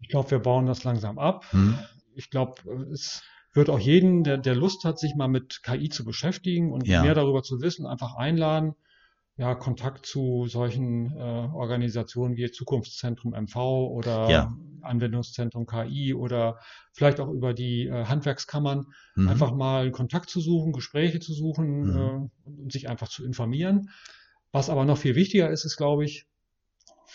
Ich 0.00 0.08
glaube, 0.08 0.30
wir 0.32 0.38
bauen 0.40 0.66
das 0.66 0.82
langsam 0.82 1.18
ab. 1.20 1.44
Hm? 1.52 1.78
Ich 2.18 2.30
glaube, 2.30 2.62
es 2.92 3.22
wird 3.52 3.70
auch 3.70 3.78
jeden, 3.78 4.24
der, 4.24 4.38
der 4.38 4.54
Lust 4.54 4.84
hat, 4.84 4.98
sich 4.98 5.14
mal 5.14 5.28
mit 5.28 5.62
KI 5.62 5.88
zu 5.88 6.04
beschäftigen 6.04 6.72
und 6.72 6.86
Ja. 6.86 7.02
mehr 7.02 7.14
darüber 7.14 7.42
zu 7.42 7.60
wissen, 7.60 7.86
einfach 7.86 8.14
einladen. 8.16 8.74
Ja, 9.36 9.54
Kontakt 9.54 10.04
zu 10.04 10.46
solchen 10.48 11.16
äh, 11.16 11.20
Organisationen 11.20 12.36
wie 12.36 12.50
Zukunftszentrum 12.50 13.34
MV 13.34 13.56
oder 13.88 14.28
Ja. 14.30 14.58
Anwendungszentrum 14.82 15.66
KI 15.66 16.12
oder 16.12 16.58
vielleicht 16.92 17.20
auch 17.20 17.28
über 17.30 17.54
die 17.54 17.86
äh, 17.86 18.04
Handwerkskammern 18.06 18.86
Mhm. 19.16 19.28
einfach 19.28 19.52
mal 19.54 19.90
Kontakt 19.92 20.28
zu 20.28 20.40
suchen, 20.40 20.72
Gespräche 20.72 21.20
zu 21.20 21.32
suchen 21.34 21.88
Mhm. 21.88 22.30
äh, 22.46 22.50
und 22.62 22.72
sich 22.72 22.88
einfach 22.88 23.08
zu 23.08 23.24
informieren. 23.24 23.90
Was 24.50 24.70
aber 24.70 24.84
noch 24.84 24.98
viel 24.98 25.14
wichtiger 25.14 25.50
ist, 25.50 25.64
ist, 25.64 25.76
glaube 25.76 26.04
ich, 26.04 26.26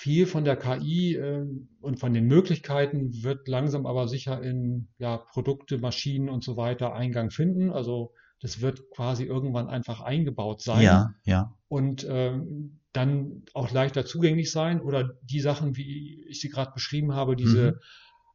viel 0.03 0.25
von 0.25 0.43
der 0.43 0.57
KI 0.57 1.15
äh, 1.15 1.45
und 1.79 1.97
von 1.97 2.13
den 2.13 2.25
Möglichkeiten 2.27 3.23
wird 3.23 3.47
langsam 3.47 3.85
aber 3.85 4.09
sicher 4.09 4.43
in 4.43 4.89
ja, 4.97 5.15
Produkte, 5.15 5.77
Maschinen 5.77 6.27
und 6.27 6.43
so 6.43 6.57
weiter 6.57 6.93
Eingang 6.93 7.31
finden. 7.31 7.71
Also 7.71 8.11
das 8.41 8.59
wird 8.59 8.81
quasi 8.93 9.23
irgendwann 9.23 9.69
einfach 9.69 10.01
eingebaut 10.01 10.61
sein 10.61 10.81
Ja, 10.81 11.13
ja. 11.23 11.55
und 11.69 12.05
ähm, 12.09 12.81
dann 12.91 13.43
auch 13.53 13.71
leichter 13.71 14.05
zugänglich 14.05 14.51
sein 14.51 14.81
oder 14.81 15.17
die 15.21 15.39
Sachen, 15.39 15.77
wie 15.77 16.25
ich 16.27 16.41
sie 16.41 16.49
gerade 16.49 16.73
beschrieben 16.73 17.15
habe, 17.15 17.37
diese 17.37 17.79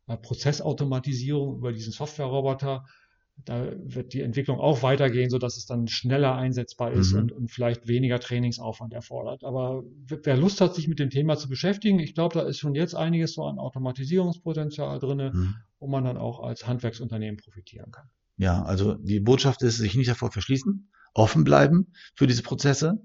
äh, 0.06 0.16
Prozessautomatisierung 0.16 1.58
über 1.58 1.74
diesen 1.74 1.92
Softwareroboter, 1.92 2.86
da 3.44 3.72
wird 3.82 4.12
die 4.12 4.20
Entwicklung 4.20 4.58
auch 4.60 4.82
weitergehen, 4.82 5.30
so 5.30 5.38
dass 5.38 5.56
es 5.56 5.66
dann 5.66 5.88
schneller 5.88 6.34
einsetzbar 6.34 6.92
ist 6.92 7.12
Mhm. 7.12 7.18
und, 7.20 7.32
und 7.32 7.50
vielleicht 7.50 7.88
weniger 7.88 8.20
Trainingsaufwand 8.20 8.92
erfordert. 8.92 9.44
Aber 9.44 9.84
wer 10.06 10.36
Lust 10.36 10.60
hat, 10.60 10.74
sich 10.74 10.88
mit 10.88 10.98
dem 10.98 11.10
Thema 11.10 11.36
zu 11.36 11.48
beschäftigen, 11.48 11.98
ich 11.98 12.14
glaube, 12.14 12.34
da 12.38 12.46
ist 12.46 12.58
schon 12.58 12.74
jetzt 12.74 12.94
einiges 12.94 13.34
so 13.34 13.44
an 13.44 13.58
Automatisierungspotenzial 13.58 14.98
drinne, 14.98 15.32
Mhm. 15.34 15.54
wo 15.78 15.86
man 15.88 16.04
dann 16.04 16.16
auch 16.16 16.40
als 16.40 16.66
Handwerksunternehmen 16.66 17.36
profitieren 17.38 17.90
kann. 17.90 18.08
Ja, 18.36 18.62
also 18.62 18.94
die 18.94 19.20
Botschaft 19.20 19.62
ist, 19.62 19.78
sich 19.78 19.96
nicht 19.96 20.10
davor 20.10 20.30
verschließen, 20.30 20.90
offen 21.14 21.44
bleiben 21.44 21.92
für 22.14 22.26
diese 22.26 22.42
Prozesse, 22.42 23.00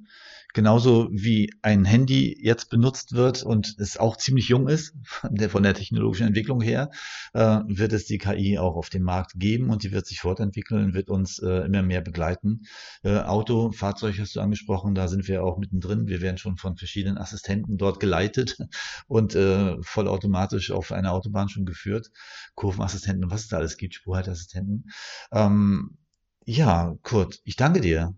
genauso 0.54 1.10
wie 1.12 1.52
ein 1.62 1.84
Handy 1.84 2.38
jetzt 2.40 2.70
benutzt 2.70 3.14
wird 3.14 3.44
und 3.44 3.76
es 3.80 3.98
auch 3.98 4.18
ziemlich 4.18 4.48
jung 4.48 4.68
ist, 4.68 4.94
von 5.04 5.34
der, 5.36 5.50
von 5.50 5.64
der 5.64 5.74
technologischen 5.74 6.28
Entwicklung 6.28 6.62
her, 6.62 6.92
äh, 7.34 7.60
wird 7.66 7.92
es 7.92 8.06
die 8.06 8.20
KI 8.20 8.60
auch 8.60 8.76
auf 8.76 8.90
dem 8.90 9.04
Markt 9.04 9.34
geben 9.36 9.70
und 9.72 9.84
die 9.84 9.92
wird 9.92 10.06
sich 10.06 10.20
fortentwickeln, 10.20 10.94
wird 10.94 11.10
uns 11.10 11.40
äh, 11.40 11.66
immer 11.66 11.82
mehr 11.82 12.02
begleiten. 12.02 12.62
Äh, 13.04 13.18
Auto, 13.18 13.72
Fahrzeug 13.72 14.18
hast 14.20 14.36
du 14.36 14.42
angesprochen, 14.42 14.96
da 14.96 15.08
sind 15.08 15.28
wir 15.28 15.44
auch 15.44 15.58
mittendrin. 15.58 16.08
Wir 16.08 16.22
werden 16.22 16.38
schon 16.38 16.58
von 16.58 16.78
verschiedenen 16.78 17.18
Assistenten 17.18 17.78
dort 17.78 18.00
geleitet 18.00 18.58
und 19.08 19.36
äh, 19.36 19.76
vollautomatisch 19.82 20.72
auf 20.72 20.92
eine 20.92 21.12
Autobahn 21.12 21.50
schon 21.50 21.66
geführt. 21.66 22.12
Kurvenassistenten 22.56 23.26
und 23.26 23.32
was 23.32 23.42
es 23.42 23.48
da 23.48 23.58
alles 23.58 23.78
gibt, 23.78 23.96
Spurhalteassistenten. 23.96 24.92
Ähm, 25.32 25.98
ja, 26.46 26.96
Kurt, 27.02 27.40
ich 27.44 27.56
danke 27.56 27.82
dir 27.82 28.14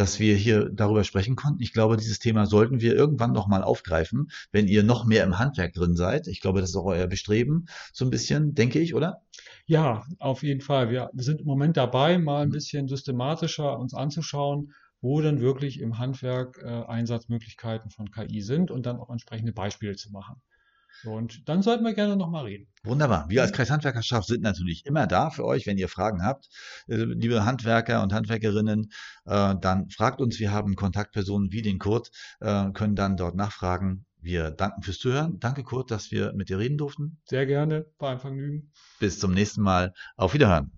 dass 0.00 0.18
wir 0.18 0.34
hier 0.34 0.70
darüber 0.70 1.04
sprechen 1.04 1.36
konnten. 1.36 1.62
Ich 1.62 1.74
glaube, 1.74 1.98
dieses 1.98 2.18
Thema 2.18 2.46
sollten 2.46 2.80
wir 2.80 2.94
irgendwann 2.94 3.32
nochmal 3.32 3.62
aufgreifen, 3.62 4.30
wenn 4.50 4.66
ihr 4.66 4.82
noch 4.82 5.04
mehr 5.04 5.24
im 5.24 5.38
Handwerk 5.38 5.74
drin 5.74 5.94
seid. 5.94 6.26
Ich 6.26 6.40
glaube, 6.40 6.62
das 6.62 6.70
ist 6.70 6.76
auch 6.76 6.86
euer 6.86 7.06
Bestreben, 7.06 7.66
so 7.92 8.06
ein 8.06 8.10
bisschen, 8.10 8.54
denke 8.54 8.80
ich, 8.80 8.94
oder? 8.94 9.20
Ja, 9.66 10.06
auf 10.18 10.42
jeden 10.42 10.62
Fall. 10.62 10.88
Wir, 10.88 11.10
wir 11.12 11.22
sind 11.22 11.42
im 11.42 11.46
Moment 11.46 11.76
dabei, 11.76 12.16
mal 12.16 12.42
ein 12.42 12.48
bisschen 12.48 12.88
systematischer 12.88 13.78
uns 13.78 13.92
anzuschauen, 13.92 14.72
wo 15.02 15.20
denn 15.20 15.42
wirklich 15.42 15.80
im 15.80 15.98
Handwerk 15.98 16.62
äh, 16.62 16.66
Einsatzmöglichkeiten 16.66 17.90
von 17.90 18.10
KI 18.10 18.40
sind 18.40 18.70
und 18.70 18.86
dann 18.86 18.98
auch 18.98 19.10
entsprechende 19.10 19.52
Beispiele 19.52 19.96
zu 19.96 20.10
machen. 20.12 20.40
Und 21.04 21.48
dann 21.48 21.62
sollten 21.62 21.84
wir 21.84 21.94
gerne 21.94 22.16
nochmal 22.16 22.44
reden. 22.44 22.66
Wunderbar. 22.82 23.26
Wir 23.28 23.42
als 23.42 23.52
Kreishandwerkerschaft 23.52 24.26
sind 24.26 24.42
natürlich 24.42 24.86
immer 24.86 25.06
da 25.06 25.30
für 25.30 25.44
euch, 25.44 25.66
wenn 25.66 25.78
ihr 25.78 25.88
Fragen 25.88 26.24
habt. 26.24 26.48
Äh, 26.88 26.96
liebe 26.96 27.44
Handwerker 27.44 28.02
und 28.02 28.12
Handwerkerinnen, 28.12 28.90
äh, 29.26 29.54
dann 29.60 29.90
fragt 29.90 30.20
uns. 30.20 30.38
Wir 30.38 30.52
haben 30.52 30.76
Kontaktpersonen 30.76 31.52
wie 31.52 31.62
den 31.62 31.78
Kurt, 31.78 32.10
äh, 32.40 32.70
können 32.72 32.96
dann 32.96 33.16
dort 33.16 33.34
nachfragen. 33.34 34.06
Wir 34.22 34.50
danken 34.50 34.82
fürs 34.82 34.98
Zuhören. 34.98 35.38
Danke, 35.40 35.62
Kurt, 35.62 35.90
dass 35.90 36.10
wir 36.10 36.32
mit 36.34 36.50
dir 36.50 36.58
reden 36.58 36.76
durften. 36.76 37.18
Sehr 37.24 37.46
gerne. 37.46 37.86
War 37.98 38.12
ein 38.12 38.20
Vergnügen. 38.20 38.70
Bis 38.98 39.18
zum 39.18 39.32
nächsten 39.32 39.62
Mal. 39.62 39.94
Auf 40.16 40.34
Wiederhören. 40.34 40.72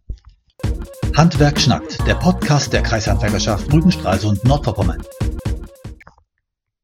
Handwerk 1.17 1.61
schnackt, 1.61 2.07
der 2.07 2.15
Podcast 2.15 2.73
der 2.73 2.83
Kreishandwerkerschaft 2.83 3.73
Rügen, 3.73 3.91
Stralsund, 3.91 4.45
Nordvorpommern. 4.45 5.03